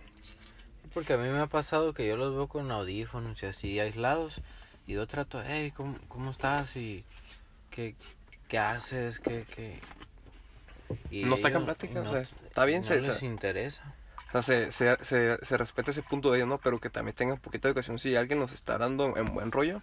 Porque 0.93 1.13
a 1.13 1.17
mí 1.17 1.29
me 1.29 1.39
ha 1.39 1.47
pasado 1.47 1.93
que 1.93 2.07
yo 2.07 2.15
los 2.15 2.33
veo 2.33 2.47
con 2.47 2.71
audífonos 2.71 3.43
y 3.43 3.45
así 3.45 3.79
aislados. 3.79 4.41
Y 4.87 4.93
yo 4.93 5.05
trato, 5.05 5.43
hey, 5.45 5.73
¿cómo, 5.75 5.97
cómo 6.07 6.31
estás? 6.31 6.75
Y 6.77 7.03
¿qué, 7.69 7.95
qué 8.47 8.57
haces? 8.57 9.19
¿Qué, 9.19 9.45
qué? 9.53 9.79
Y 11.09 11.23
No 11.23 11.37
sacan 11.37 11.65
plática, 11.65 11.93
y 11.93 12.01
o 12.01 12.03
no- 12.03 12.11
sea, 12.11 12.21
está 12.21 12.65
bien, 12.65 12.81
no 12.81 12.87
se, 12.87 13.01
les 13.01 13.17
se- 13.17 13.25
interesa. 13.25 13.95
o 14.29 14.41
sea, 14.41 14.41
se, 14.41 14.71
se, 14.71 14.97
se, 15.05 15.37
se 15.45 15.57
respeta 15.57 15.91
ese 15.91 16.03
punto 16.03 16.31
de 16.31 16.37
ellos, 16.39 16.49
¿no? 16.49 16.57
Pero 16.59 16.79
que 16.79 16.89
también 16.89 17.15
tengan 17.15 17.35
un 17.35 17.41
poquito 17.41 17.67
de 17.67 17.71
educación. 17.71 17.97
Si 17.99 18.15
alguien 18.15 18.39
nos 18.39 18.51
está 18.51 18.77
dando 18.77 19.15
en 19.17 19.33
buen 19.33 19.51
rollo, 19.51 19.81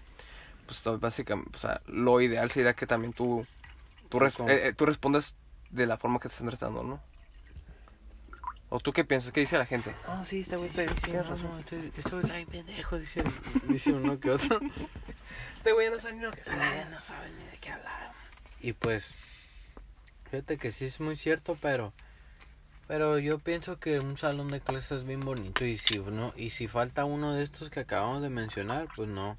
pues 0.66 0.82
básicamente, 1.00 1.50
o 1.56 1.60
sea, 1.60 1.80
lo 1.86 2.20
ideal 2.20 2.50
sería 2.50 2.74
que 2.74 2.86
también 2.86 3.12
tú, 3.14 3.46
tú, 4.10 4.18
res- 4.20 4.38
eh, 4.40 4.68
eh, 4.68 4.74
tú 4.76 4.86
respondas 4.86 5.34
de 5.70 5.86
la 5.86 5.98
forma 5.98 6.20
que 6.20 6.28
te 6.28 6.34
están 6.34 6.48
tratando, 6.48 6.82
¿no? 6.82 7.00
¿O 8.70 8.80
tú 8.80 8.92
qué 8.92 9.04
piensas? 9.04 9.32
¿Qué 9.32 9.40
dice 9.40 9.56
la 9.58 9.66
gente? 9.66 9.94
Ah, 10.06 10.24
sí, 10.26 10.40
este 10.40 10.56
güey 10.56 10.70
Sí, 10.70 10.82
sí, 10.88 10.88
sí, 10.96 11.04
tienes 11.10 11.24
no, 11.26 11.30
razón. 11.30 11.50
no, 11.52 11.58
este, 11.60 11.76
este 11.96 12.10
güey 12.10 12.22
está 12.22 12.36
bien 12.36 12.48
pendejo, 12.48 12.98
dice, 12.98 13.22
dice 13.68 13.92
uno 13.92 14.18
que 14.18 14.30
otro. 14.30 14.60
Este 15.58 15.72
güey 15.72 15.90
no 15.90 15.98
sabe 16.00 16.14
ni 16.14 16.20
lo 16.20 16.32
que 16.32 16.40
Esa 16.40 16.56
nadie 16.56 16.84
no 16.90 16.98
sabe 16.98 17.30
ni 17.30 17.44
de 17.44 17.58
qué 17.58 17.70
hablar. 17.70 18.12
Y 18.60 18.72
pues, 18.72 19.12
fíjate 20.30 20.56
que 20.58 20.72
sí 20.72 20.86
es 20.86 21.00
muy 21.00 21.16
cierto, 21.16 21.56
pero 21.60 21.92
pero 22.86 23.18
yo 23.18 23.38
pienso 23.38 23.78
que 23.78 23.98
un 23.98 24.18
salón 24.18 24.48
de 24.48 24.60
clases 24.60 24.92
es 25.00 25.04
bien 25.06 25.20
bonito 25.20 25.64
y 25.64 25.78
si 25.78 25.98
no 25.98 26.32
y 26.36 26.50
si 26.50 26.68
falta 26.68 27.04
uno 27.04 27.34
de 27.34 27.42
estos 27.42 27.70
que 27.70 27.80
acabamos 27.80 28.22
de 28.22 28.28
mencionar, 28.28 28.88
pues 28.94 29.08
no. 29.08 29.36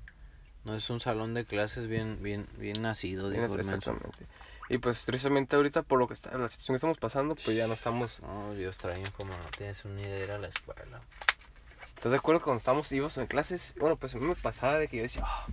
No 0.63 0.73
es 0.73 0.89
un 0.89 0.99
salón 0.99 1.35
de 1.35 1.45
clases 1.45 1.87
bien 1.87 2.23
bien 2.23 2.47
bien 2.57 2.81
nacido, 2.81 3.29
menso. 3.29 3.59
Exactamente. 3.59 4.25
Y 4.67 4.79
pues 4.79 5.05
tristemente 5.05 5.55
ahorita 5.55 5.83
por 5.83 5.99
lo 5.99 6.07
que 6.07 6.15
está, 6.15 6.35
la 6.35 6.49
situación 6.49 6.73
que 6.73 6.77
estamos 6.77 6.97
pasando, 6.97 7.35
pues 7.35 7.55
ya 7.55 7.67
no 7.67 7.75
estamos... 7.75 8.19
No, 8.21 8.55
yo 8.55 8.69
extraño 8.69 9.05
como 9.15 9.37
no 9.37 9.45
tienes 9.55 9.85
una 9.85 10.01
idea 10.01 10.15
de 10.15 10.23
ir 10.23 10.31
a 10.31 10.39
la 10.39 10.47
escuela. 10.47 11.01
¿Estás 11.95 12.11
de 12.11 12.17
acuerdo 12.17 12.41
cuando 12.41 12.59
estábamos 12.59 12.91
íbamos 12.91 13.15
en 13.19 13.27
clases? 13.27 13.75
Bueno, 13.79 13.95
pues 13.95 14.15
a 14.15 14.17
mí 14.17 14.25
me 14.25 14.35
pasaba 14.35 14.79
de 14.79 14.87
que 14.87 14.97
yo 14.97 15.03
decía, 15.03 15.23
"Ah, 15.23 15.45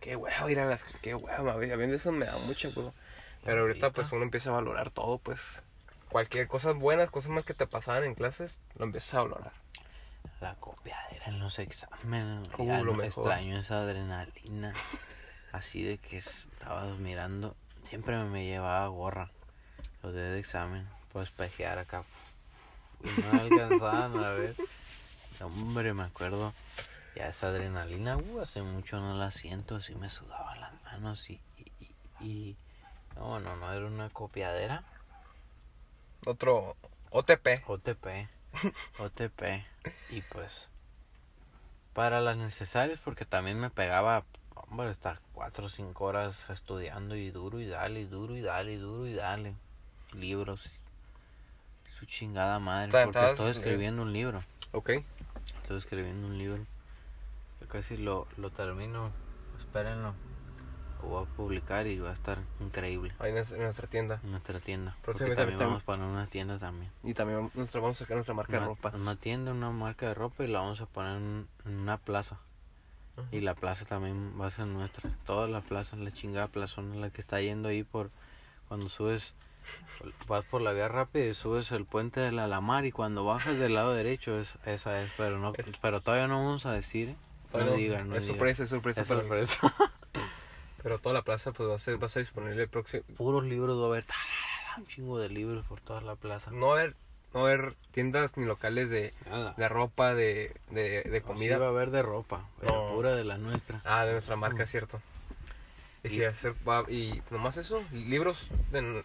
qué 0.00 0.16
huevo 0.16 0.48
ir 0.48 0.58
a 0.58 0.64
las... 0.64 0.84
Qué 1.02 1.14
huevo, 1.14 1.50
a 1.50 1.56
mí 1.58 1.94
eso 1.94 2.12
me 2.12 2.24
da 2.24 2.38
mucha 2.46 2.68
huevo. 2.68 2.94
Pero 3.46 3.62
ahorita 3.62 3.90
pues 3.90 4.12
uno 4.12 4.22
empieza 4.24 4.50
a 4.50 4.54
valorar 4.54 4.90
todo, 4.90 5.18
pues... 5.18 5.40
Cualquier 6.08 6.46
cosa 6.48 6.72
buenas, 6.72 7.10
cosas 7.10 7.30
más 7.30 7.44
que 7.44 7.52
te 7.54 7.66
pasaban 7.66 8.04
en 8.04 8.14
clases, 8.14 8.58
lo 8.76 8.84
empiezas 8.84 9.14
a 9.14 9.22
valorar. 9.22 9.52
La 10.40 10.54
copiadera 10.54 11.26
en 11.26 11.40
los 11.40 11.58
exámenes. 11.58 12.48
Uh, 12.58 12.66
ya 12.66 12.80
lo 12.82 12.94
no- 12.94 13.02
extraño 13.02 13.58
esa 13.58 13.80
adrenalina. 13.80 14.72
Así 15.52 15.82
de 15.82 15.98
que 15.98 16.18
estabas 16.18 16.96
mirando. 16.98 17.56
Siempre 17.82 18.16
me 18.24 18.44
llevaba 18.44 18.86
gorra. 18.88 19.30
Los 20.02 20.12
días 20.14 20.30
de 20.30 20.38
examen. 20.38 20.86
Pues 21.12 21.28
espejear 21.28 21.78
acá. 21.78 22.04
Y 23.04 23.08
no 23.22 23.40
alcanzaban 23.40 24.16
a 24.16 24.30
ver. 24.30 24.56
Hombre, 25.42 25.92
me 25.92 26.04
acuerdo. 26.04 26.54
Ya 27.14 27.28
esa 27.28 27.48
adrenalina, 27.48 28.16
uh, 28.16 28.40
hace 28.40 28.62
mucho 28.62 28.98
no 29.00 29.14
la 29.16 29.30
siento. 29.32 29.76
Así 29.76 29.94
me 29.94 30.08
sudaban 30.08 30.60
las 30.60 30.82
manos 30.84 31.28
y. 31.30 31.40
y, 31.58 31.72
y- 31.80 31.94
y- 32.20 32.56
no, 33.16 33.40
no, 33.40 33.56
no, 33.56 33.72
era 33.72 33.86
una 33.86 34.10
copiadera. 34.10 34.84
Otro... 36.24 36.76
OTP. 37.10 37.62
OTP. 37.66 38.28
OTP. 38.98 39.42
Y 40.10 40.22
pues. 40.22 40.68
Para 41.94 42.20
las 42.20 42.36
necesarias, 42.36 43.00
porque 43.02 43.24
también 43.24 43.58
me 43.58 43.70
pegaba. 43.70 44.24
Hombre, 44.54 44.88
hasta 44.88 45.20
4 45.32 45.66
o 45.66 45.68
5 45.68 46.04
horas 46.04 46.50
estudiando 46.50 47.14
y 47.16 47.30
duro 47.30 47.60
y 47.60 47.66
dale, 47.66 48.00
y 48.00 48.04
duro 48.04 48.36
y 48.36 48.42
dale, 48.42 48.72
y 48.72 48.76
duro 48.76 49.06
y 49.06 49.14
dale. 49.14 49.54
Libros. 50.12 50.62
Su 51.98 52.06
chingada 52.06 52.58
madre. 52.58 52.90
Porque 52.90 53.30
estoy 53.30 53.50
escribiendo 53.50 54.02
un 54.02 54.12
libro. 54.12 54.42
Ok. 54.72 54.90
Estoy 55.62 55.78
escribiendo 55.78 56.26
un 56.26 56.36
libro. 56.36 56.66
Ya 57.60 57.66
casi 57.68 57.96
lo, 57.96 58.26
lo 58.36 58.50
termino. 58.50 59.10
Espérenlo. 59.58 60.14
Lo 61.06 61.12
voy 61.12 61.22
a 61.24 61.36
publicar 61.36 61.86
y 61.86 61.98
va 62.00 62.10
a 62.10 62.14
estar 62.14 62.38
increíble. 62.60 63.12
Ahí 63.20 63.30
en, 63.30 63.36
en 63.38 63.58
nuestra 63.62 63.86
tienda. 63.86 64.20
En 64.24 64.30
nuestra 64.32 64.58
tienda. 64.58 64.96
Próximamente 65.02 65.40
también 65.42 65.58
tam- 65.60 65.64
vamos 65.66 65.82
a 65.82 65.86
poner 65.86 66.06
una 66.06 66.26
tienda 66.26 66.58
también. 66.58 66.90
Y 67.04 67.14
también 67.14 67.38
vamos- 67.38 67.54
nuestra, 67.54 67.80
vamos 67.80 67.96
a 67.96 68.04
sacar 68.04 68.16
nuestra 68.16 68.34
marca 68.34 68.58
de 68.58 68.66
ropa. 68.66 68.90
una 68.94 69.14
tienda, 69.16 69.52
una 69.52 69.70
marca 69.70 70.08
de 70.08 70.14
ropa 70.14 70.42
y 70.44 70.48
la 70.48 70.58
vamos 70.60 70.80
a 70.80 70.86
poner 70.86 71.16
en, 71.18 71.46
en 71.64 71.76
una 71.78 71.96
plaza. 71.98 72.38
Y 73.32 73.40
la 73.40 73.54
plaza 73.54 73.84
también 73.86 74.34
va 74.38 74.48
a 74.48 74.50
ser 74.50 74.66
nuestra. 74.66 75.08
Toda 75.24 75.46
la 75.48 75.60
plaza, 75.62 75.96
la 75.96 76.10
chingada 76.10 76.48
plazona, 76.48 76.96
la 76.96 77.08
que 77.10 77.20
está 77.22 77.40
yendo 77.40 77.68
ahí 77.68 77.82
por 77.82 78.10
cuando 78.68 78.88
subes, 78.90 79.32
vas 80.28 80.44
por 80.44 80.60
la 80.60 80.72
vía 80.72 80.88
rápida 80.88 81.24
y 81.24 81.34
subes 81.34 81.70
el 81.72 81.86
puente 81.86 82.20
de 82.20 82.32
la 82.32 82.44
Alamar 82.44 82.84
y 82.84 82.92
cuando 82.92 83.24
bajas 83.24 83.56
del 83.58 83.74
lado 83.74 83.94
derecho 83.94 84.38
es, 84.38 84.52
esa 84.66 85.00
es, 85.02 85.10
pero 85.16 85.38
no, 85.38 85.52
pero 85.80 86.00
todavía 86.02 86.26
no 86.26 86.44
vamos 86.44 86.66
a 86.66 86.72
decir, 86.72 87.10
¿eh? 87.10 87.16
No 87.54 87.64
no, 87.64 87.72
digan, 87.72 88.10
no 88.10 88.16
es 88.16 88.22
digan. 88.24 88.36
sorpresa, 88.36 88.64
es 88.64 88.70
sorpresa. 88.70 89.00
Es 89.02 89.08
para- 89.08 89.20
sorpresa. 89.20 89.74
Pero 90.86 91.00
toda 91.00 91.14
la 91.16 91.22
plaza 91.22 91.50
pues 91.50 91.68
va 91.68 91.74
a 91.74 91.78
ser, 91.80 92.00
va 92.00 92.06
a 92.06 92.08
ser 92.08 92.22
disponible 92.22 92.62
el 92.62 92.68
próximo. 92.68 93.02
Puros 93.16 93.42
libros 93.42 93.76
va 93.76 93.86
a 93.86 93.88
haber, 93.88 94.04
ta, 94.04 94.14
la, 94.14 94.70
la, 94.70 94.78
un 94.78 94.86
chingo 94.86 95.18
de 95.18 95.28
libros 95.28 95.66
por 95.66 95.80
toda 95.80 96.00
la 96.00 96.14
plaza. 96.14 96.52
No 96.52 96.68
va 96.68 96.74
a 96.76 96.80
haber, 96.82 96.94
no 97.34 97.42
va 97.42 97.48
a 97.50 97.52
haber 97.54 97.74
tiendas 97.90 98.36
ni 98.36 98.44
locales 98.44 98.88
de, 98.88 99.12
Nada. 99.28 99.52
de 99.56 99.68
ropa, 99.68 100.14
de, 100.14 100.54
de, 100.70 101.02
de 101.02 101.20
No, 101.22 101.26
comida. 101.26 101.54
sí 101.56 101.60
va 101.60 101.66
a 101.66 101.70
haber 101.70 101.90
de 101.90 102.02
ropa, 102.02 102.48
No. 102.62 102.92
pura 102.94 103.16
de 103.16 103.24
la 103.24 103.36
nuestra. 103.36 103.80
Ah, 103.84 104.04
de 104.04 104.12
nuestra 104.12 104.36
marca, 104.36 104.62
Mm. 104.62 104.66
cierto. 104.68 105.02
Y, 106.04 106.06
Y- 106.06 106.10
sí, 106.10 106.24
hacer, 106.24 106.54
va- 106.68 106.88
y 106.88 107.20
nomás 107.32 107.56
eso, 107.56 107.82
libros 107.90 108.46
de 108.70 109.02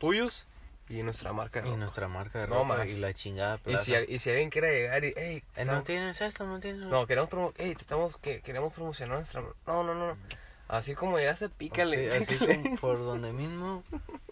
tuyos 0.00 0.46
y 0.90 1.02
nuestra 1.02 1.32
marca. 1.32 1.62
de 1.62 1.68
Y 1.68 1.70
ropa. 1.70 1.80
nuestra 1.80 2.08
marca 2.08 2.40
de 2.40 2.46
No 2.48 2.56
ropa 2.56 2.76
más. 2.76 2.88
y 2.90 2.98
la 2.98 3.14
chingada 3.14 3.54
Y 3.54 3.58
plaza. 3.60 3.84
si, 3.84 3.94
al- 3.94 4.10
y 4.10 4.18
si 4.18 4.28
alguien 4.28 4.50
quiere 4.50 4.70
llegar 4.78 5.02
y, 5.02 5.14
hey, 5.16 5.42
Eh, 5.56 5.64
no 5.64 5.82
tienes 5.82 6.20
esto, 6.20 6.44
no 6.46 6.60
tienes 6.60 6.82
no, 6.82 7.06
queremos, 7.06 7.30
promo 7.30 7.54
hey, 7.56 7.74
te 7.74 7.80
estamos, 7.80 8.18
que, 8.18 8.42
queremos 8.42 8.74
promocionar 8.74 9.16
nuestra... 9.16 9.40
No, 9.40 9.82
no, 9.82 9.94
no, 9.94 10.08
no. 10.08 10.16
Así 10.72 10.94
como 10.94 11.18
llegaste, 11.18 11.50
pícale. 11.50 12.10
Así, 12.16 12.34
así 12.34 12.38
como 12.38 12.76
por 12.80 12.98
donde 12.98 13.30
mismo 13.34 13.84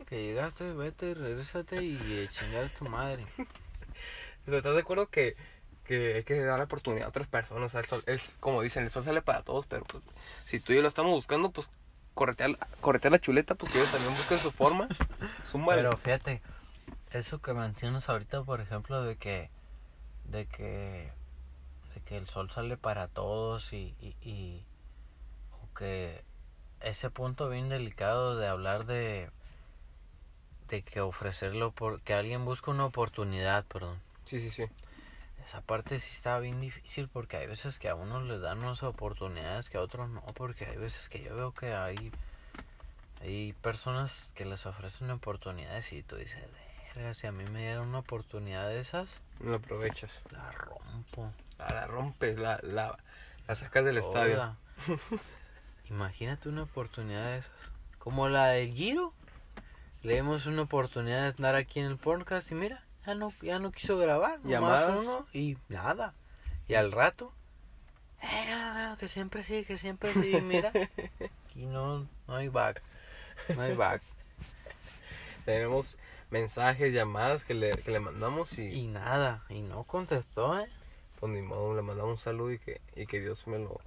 que 0.07 0.23
llegaste, 0.23 0.73
vete, 0.73 1.13
regrésate 1.13 1.85
y 1.85 1.97
eh, 1.97 2.29
chingar 2.31 2.65
a 2.65 2.69
tu 2.71 2.87
madre. 2.87 3.27
¿Estás 4.47 4.73
de 4.75 4.81
acuerdo 4.81 5.09
que, 5.09 5.37
que 5.85 6.15
hay 6.15 6.25
que 6.25 6.41
dar 6.41 6.57
la 6.57 6.65
oportunidad 6.65 7.05
a 7.05 7.09
otras 7.11 7.29
personas? 7.29 7.67
O 7.67 7.69
sea, 7.69 7.81
el 7.81 7.87
sol, 7.87 8.03
es 8.07 8.39
como 8.41 8.63
dicen, 8.63 8.85
el 8.85 8.91
sol 8.91 9.05
sale 9.05 9.21
para 9.21 9.43
todos, 9.43 9.67
pero 9.67 9.85
pues, 9.85 10.03
si 10.47 10.61
tú 10.61 10.73
y 10.73 10.77
yo 10.77 10.83
lo 10.83 10.89
estamos 10.89 11.13
buscando, 11.13 11.51
pues 11.51 11.69
corretear, 12.15 12.57
corretear 12.81 13.13
la 13.13 13.21
chuleta, 13.21 13.55
pues 13.55 13.71
que 13.71 13.79
ellos 13.79 13.93
también 13.93 14.17
busquen 14.17 14.39
su 14.39 14.51
forma. 14.51 14.89
Súmale. 15.45 15.83
Pero 15.83 15.97
fíjate, 15.99 16.41
eso 17.11 17.43
que 17.43 17.53
mencionas 17.53 18.09
ahorita, 18.09 18.45
por 18.45 18.63
ejemplo, 18.63 19.03
de 19.03 19.17
que, 19.17 19.51
de 20.25 20.47
que, 20.47 21.13
de 21.95 22.01
que 22.07 22.17
el 22.17 22.27
sol 22.29 22.51
sale 22.51 22.79
para 22.79 23.09
todos 23.09 23.75
y, 23.75 23.95
y, 24.01 24.17
y 24.23 24.65
o 25.53 25.79
que 25.79 26.30
ese 26.81 27.11
punto 27.11 27.49
bien 27.49 27.69
delicado 27.69 28.37
de 28.37 28.47
hablar 28.47 28.87
de, 28.87 29.31
de 30.69 30.83
que 30.83 31.03
ofrecerlo 31.03 31.73
por, 31.73 32.01
que 32.01 32.15
alguien 32.15 32.47
busca 32.47 32.71
una 32.71 32.87
oportunidad, 32.87 33.67
perdón. 33.67 34.01
Sí, 34.25 34.41
sí, 34.41 34.51
sí. 34.51 34.65
Esa 35.45 35.61
parte 35.63 35.99
sí 35.99 36.13
está 36.15 36.39
bien 36.39 36.61
difícil 36.61 37.09
porque 37.09 37.37
hay 37.37 37.47
veces 37.49 37.79
que 37.81 37.89
a 37.89 37.95
unos 37.97 38.23
les 38.25 38.41
dan 38.41 38.59
unas 38.59 38.83
oportunidades 38.85 39.69
que 39.69 39.79
a 39.79 39.81
otros 39.81 40.09
no, 40.09 40.23
porque 40.35 40.67
hay 40.67 40.77
veces 40.77 41.09
que 41.09 41.21
yo 41.23 41.35
veo 41.35 41.53
que 41.53 41.73
hay 41.75 42.13
hay 43.21 43.53
personas 43.53 44.33
que 44.35 44.45
les 44.45 44.65
ofrecen 44.67 45.11
oportunidades 45.11 45.93
y 45.93 46.03
tú 46.03 46.17
dices, 46.17 46.43
verga, 46.95 47.15
si 47.15 47.27
a 47.27 47.33
mí 47.33 47.45
me 47.45 47.61
dieran 47.61 47.89
una 47.89 47.99
oportunidad 48.01 48.67
de 48.69 48.81
esas, 48.81 49.09
No 49.41 49.55
aprovechas. 49.55 50.25
la 50.31 50.51
rompo. 50.53 51.33
La, 51.59 51.73
la 51.73 51.87
rompes, 51.87 52.39
la, 52.39 52.59
la, 52.63 52.99
la 53.47 53.57
sacas 53.57 53.85
del 53.85 53.99
estadio. 53.99 54.57
Imagínate 55.91 56.49
una 56.49 56.63
oportunidad 56.63 57.25
de 57.25 57.39
esas. 57.39 57.53
Como 57.99 58.29
la 58.29 58.47
del 58.49 58.73
Giro. 58.73 59.13
Le 60.03 60.15
dimos 60.15 60.47
una 60.47 60.63
oportunidad 60.63 61.23
de 61.23 61.29
andar 61.29 61.57
aquí 61.57 61.81
en 61.81 61.87
el 61.87 61.99
podcast 61.99 62.51
y 62.51 62.55
mira, 62.55 62.83
ya 63.07 63.15
no, 63.15 63.35
ya 63.43 63.59
no 63.59 63.71
quiso 63.71 63.99
grabar. 63.99 64.41
Llamadas. 64.45 65.03
uno 65.03 65.27
y 65.35 65.59
nada. 65.69 66.15
Y 66.69 66.75
al 66.75 66.93
rato, 66.93 67.35
eh, 68.23 68.47
no, 68.49 68.91
no, 68.91 68.97
que 68.97 69.09
siempre 69.09 69.43
sí, 69.45 69.65
que 69.65 69.79
siempre 69.79 70.13
sí, 70.15 70.41
mira. 70.43 70.73
Y 71.55 71.67
no, 71.67 72.07
no 72.29 72.37
hay 72.37 72.49
back. 72.49 72.81
No 73.55 73.63
hay 73.63 73.75
back. 73.75 74.03
Tenemos 75.45 75.99
mensajes, 76.31 76.95
llamadas 76.95 77.45
que 77.45 77.55
le, 77.55 77.71
que 77.71 77.91
le 77.91 77.99
mandamos 77.99 78.57
y, 78.57 78.69
Y 78.69 78.87
nada, 78.87 79.45
y 79.49 79.61
no 79.63 79.83
contestó, 79.83 80.59
eh. 80.61 80.69
pues 81.19 81.33
ni 81.33 81.43
modo, 81.43 81.75
le 81.75 81.83
mandamos 81.83 82.13
un 82.13 82.19
saludo 82.19 82.53
y 82.53 82.59
que, 82.61 82.81
y 82.95 83.07
que 83.07 83.21
Dios 83.21 83.47
me 83.49 83.59
lo, 83.59 83.81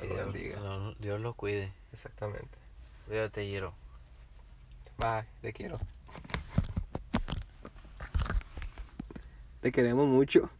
Que 0.00 0.06
Dios, 0.06 0.32
bendiga. 0.32 0.60
lo- 0.60 0.94
Dios 0.94 1.20
lo 1.20 1.34
cuide. 1.34 1.72
Exactamente. 1.92 2.58
Cuídate, 3.06 3.44
Giro. 3.46 3.74
Bye, 4.98 5.24
te 5.40 5.52
quiero. 5.52 5.78
Te 9.60 9.70
queremos 9.72 10.06
mucho. 10.08 10.50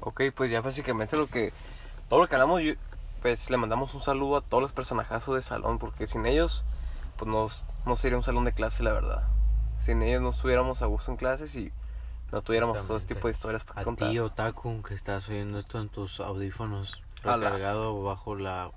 Ok, 0.00 0.22
pues 0.34 0.50
ya 0.50 0.60
básicamente 0.60 1.16
lo 1.16 1.26
que. 1.28 1.52
Todo 2.08 2.20
lo 2.20 2.28
que 2.28 2.34
hablamos, 2.34 2.60
yo- 2.62 2.74
pues 3.22 3.48
le 3.50 3.56
mandamos 3.56 3.94
un 3.94 4.02
saludo 4.02 4.36
a 4.36 4.40
todos 4.42 4.62
los 4.62 4.72
personajazos 4.72 5.34
de 5.36 5.42
salón, 5.42 5.78
porque 5.78 6.06
sin 6.06 6.26
ellos, 6.26 6.64
pues 7.16 7.30
nos, 7.30 7.64
no 7.86 7.96
sería 7.96 8.16
un 8.18 8.22
salón 8.24 8.44
de 8.44 8.52
clase, 8.52 8.82
la 8.82 8.92
verdad. 8.92 9.28
Sin 9.78 10.02
ellos 10.02 10.20
no 10.20 10.30
estuviéramos 10.30 10.82
a 10.82 10.86
gusto 10.86 11.10
en 11.10 11.16
clases 11.16 11.54
y 11.54 11.72
no 12.32 12.42
tuviéramos 12.42 12.84
todo 12.86 12.96
este 12.96 13.14
tipo 13.14 13.28
de 13.28 13.32
historias 13.32 13.64
para 13.64 13.80
A 13.80 13.84
contar. 13.84 14.10
ti, 14.10 14.18
Otaku, 14.18 14.82
que 14.82 14.94
estás 14.94 15.28
oyendo 15.28 15.58
esto 15.58 15.80
en 15.80 15.88
tus 15.88 16.20
audífonos, 16.20 17.00
A 17.24 17.36
la- 17.36 17.46
recargado 17.50 18.02
bajo 18.02 18.34
la 18.34 18.70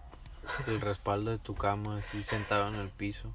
el 0.68 0.80
respaldo 0.82 1.32
de 1.32 1.40
tu 1.40 1.56
cama, 1.56 1.98
así 1.98 2.24
sentado 2.24 2.68
en 2.68 2.76
el 2.76 2.90
piso. 2.90 3.32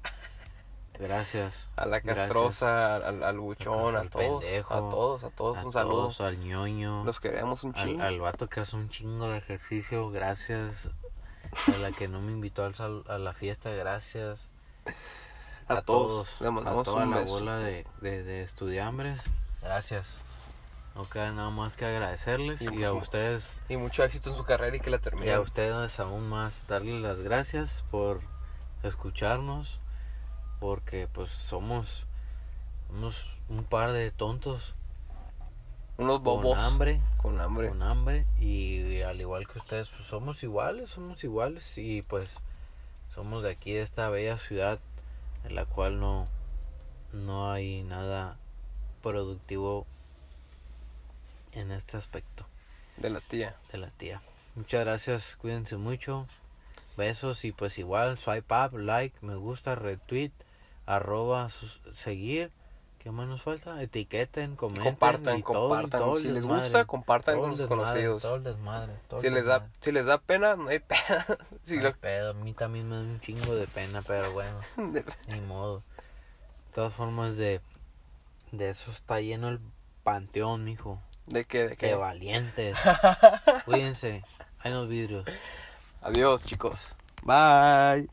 Gracias. 0.99 1.67
A 1.77 1.85
la 1.85 1.99
castrosa, 2.01 2.95
al, 2.97 3.23
al 3.23 3.39
buchón, 3.39 3.95
a 3.95 4.01
Al 4.01 4.09
todos, 4.09 4.43
pendejo, 4.43 4.73
a 4.73 4.77
todos, 4.77 5.23
a 5.23 5.29
todos, 5.31 5.57
a 5.57 5.65
un 5.65 5.73
saludo. 5.73 6.01
todos, 6.03 6.21
al 6.21 6.37
ñoño, 6.39 7.03
Los 7.05 7.19
queremos 7.19 7.63
un 7.63 7.73
al, 7.75 7.83
chingo. 7.87 8.03
al 8.03 8.19
vato 8.19 8.47
que 8.47 8.59
hace 8.59 8.75
un 8.75 8.89
chingo 8.89 9.27
de 9.29 9.39
ejercicio, 9.39 10.09
gracias. 10.11 10.89
A 11.67 11.77
la 11.79 11.91
que 11.91 12.07
no 12.07 12.21
me 12.21 12.31
invitó 12.31 12.63
al 12.63 12.75
sal- 12.75 13.03
a 13.09 13.17
la 13.17 13.33
fiesta, 13.33 13.71
gracias. 13.71 14.45
A 15.67 15.81
todos, 15.81 16.39
le 16.39 16.47
a 16.47 16.51
mandamos 16.51 16.83
toda 16.85 17.03
un 17.03 17.11
la 17.11 17.17
beso. 17.19 17.31
bola 17.31 17.57
de, 17.57 17.85
de, 18.01 18.23
de 18.23 18.43
estudiambres, 18.43 19.21
gracias. 19.61 20.19
No 20.95 21.03
queda 21.09 21.31
nada 21.31 21.49
más 21.49 21.77
que 21.77 21.85
agradecerles 21.85 22.61
Y 22.61 22.79
y 22.79 22.83
a 22.83 22.91
ustedes 22.93 23.57
Y 23.69 23.77
mucho 23.77 24.03
éxito 24.03 24.29
en 24.29 24.35
su 24.35 24.43
carrera 24.43 24.75
y 24.75 24.79
que 24.79 24.89
la 24.89 24.97
Y 24.97 25.01
termine. 25.01 25.33
a 25.33 25.39
ustedes 25.39 25.99
aún 25.99 26.27
más 26.29 26.65
darles 26.67 27.01
las 27.01 27.19
gracias 27.19 27.83
por 27.91 28.19
escucharnos, 28.83 29.79
porque 30.59 31.07
pues 31.07 31.29
somos, 31.31 32.07
somos 32.87 33.15
un 33.47 33.63
par 33.63 33.91
de 33.93 34.11
tontos 34.11 34.75
Unos 35.97 36.21
bobos. 36.21 36.57
con 36.57 36.59
hambre, 36.59 37.01
Con 37.17 37.39
hambre. 37.39 37.69
con 37.69 37.83
hambre, 37.83 38.25
y 38.39 39.01
al 39.01 39.21
igual 39.21 39.47
que 39.47 39.59
ustedes, 39.59 39.87
pues 39.89 40.07
somos 40.07 40.41
iguales, 40.43 40.89
somos 40.89 41.23
iguales, 41.23 41.77
y 41.77 42.01
pues 42.01 42.37
somos 43.13 43.43
de 43.43 43.51
aquí, 43.51 43.73
de 43.73 43.81
esta 43.83 44.09
bella 44.09 44.37
ciudad, 44.37 44.79
en 45.43 45.55
la 45.55 45.65
cual 45.65 45.99
no, 45.99 46.27
no 47.13 47.51
hay 47.51 47.83
nada 47.83 48.37
productivo 49.03 49.85
en 51.53 51.71
este 51.71 51.97
aspecto 51.97 52.45
De 52.97 53.09
la 53.09 53.21
tía. 53.21 53.55
de 53.71 53.77
la 53.77 53.89
tía. 53.91 54.21
Muchas 54.55 54.81
gracias, 54.85 55.35
cuídense 55.37 55.77
mucho. 55.77 56.27
Besos 56.97 57.45
y 57.45 57.51
pues 57.51 57.77
igual, 57.77 58.17
swipe 58.19 58.53
up, 58.53 58.77
like, 58.77 59.15
me 59.21 59.35
gusta, 59.35 59.75
retweet, 59.75 60.31
arroba, 60.85 61.49
sus- 61.49 61.79
seguir. 61.93 62.51
¿Qué 62.99 63.09
más 63.09 63.27
nos 63.27 63.41
falta? 63.41 63.81
Etiqueten, 63.81 64.55
comenten. 64.55 64.91
compartan, 64.91 65.39
y 65.39 65.41
todo- 65.43 65.87
todo 65.89 66.17
si 66.17 66.25
les 66.25 66.35
desmadre, 66.35 66.63
gusta, 66.65 66.85
compartan 66.85 67.33
todo 67.35 67.41
con 67.43 67.51
sus 67.53 67.59
desmadre, 67.61 67.83
conocidos. 67.85 68.21
Todo 68.21 68.35
el 68.35 68.43
desmadre. 68.43 68.93
todo 69.07 69.21
Si 69.21 69.27
el 69.27 69.33
les, 69.33 69.45
da, 69.45 69.67
si 69.79 69.91
les 69.91 70.05
da 70.05 70.17
pena, 70.19 70.55
no 70.55 70.67
hay 70.67 70.79
pena. 70.87 71.25
Si 71.63 71.77
No 71.77 71.81
lo- 71.83 71.87
hay 71.87 71.93
pedo, 71.95 72.29
a 72.31 72.33
mí 72.35 72.53
también 72.53 72.87
me 72.89 72.95
da 72.97 73.01
un 73.01 73.19
chingo 73.21 73.55
de 73.55 73.65
pena, 73.67 74.03
pero 74.05 74.31
bueno, 74.33 74.59
ni 75.27 75.39
modo. 75.41 75.77
De 76.67 76.73
todas 76.75 76.93
formas, 76.93 77.35
de, 77.37 77.59
de 78.51 78.69
eso 78.69 78.91
está 78.91 79.19
lleno 79.19 79.49
el 79.49 79.59
panteón, 80.03 80.63
mijo. 80.63 80.99
¿De 81.27 81.45
qué? 81.45 81.63
¿De 81.63 81.69
De 81.69 81.77
qué? 81.77 81.95
valientes. 81.95 82.77
Cuídense. 83.65 84.23
Hay 84.59 84.71
los 84.71 84.87
vidrios. 84.87 85.25
Adiós, 86.01 86.43
chicos. 86.43 86.95
Bye. 87.23 88.09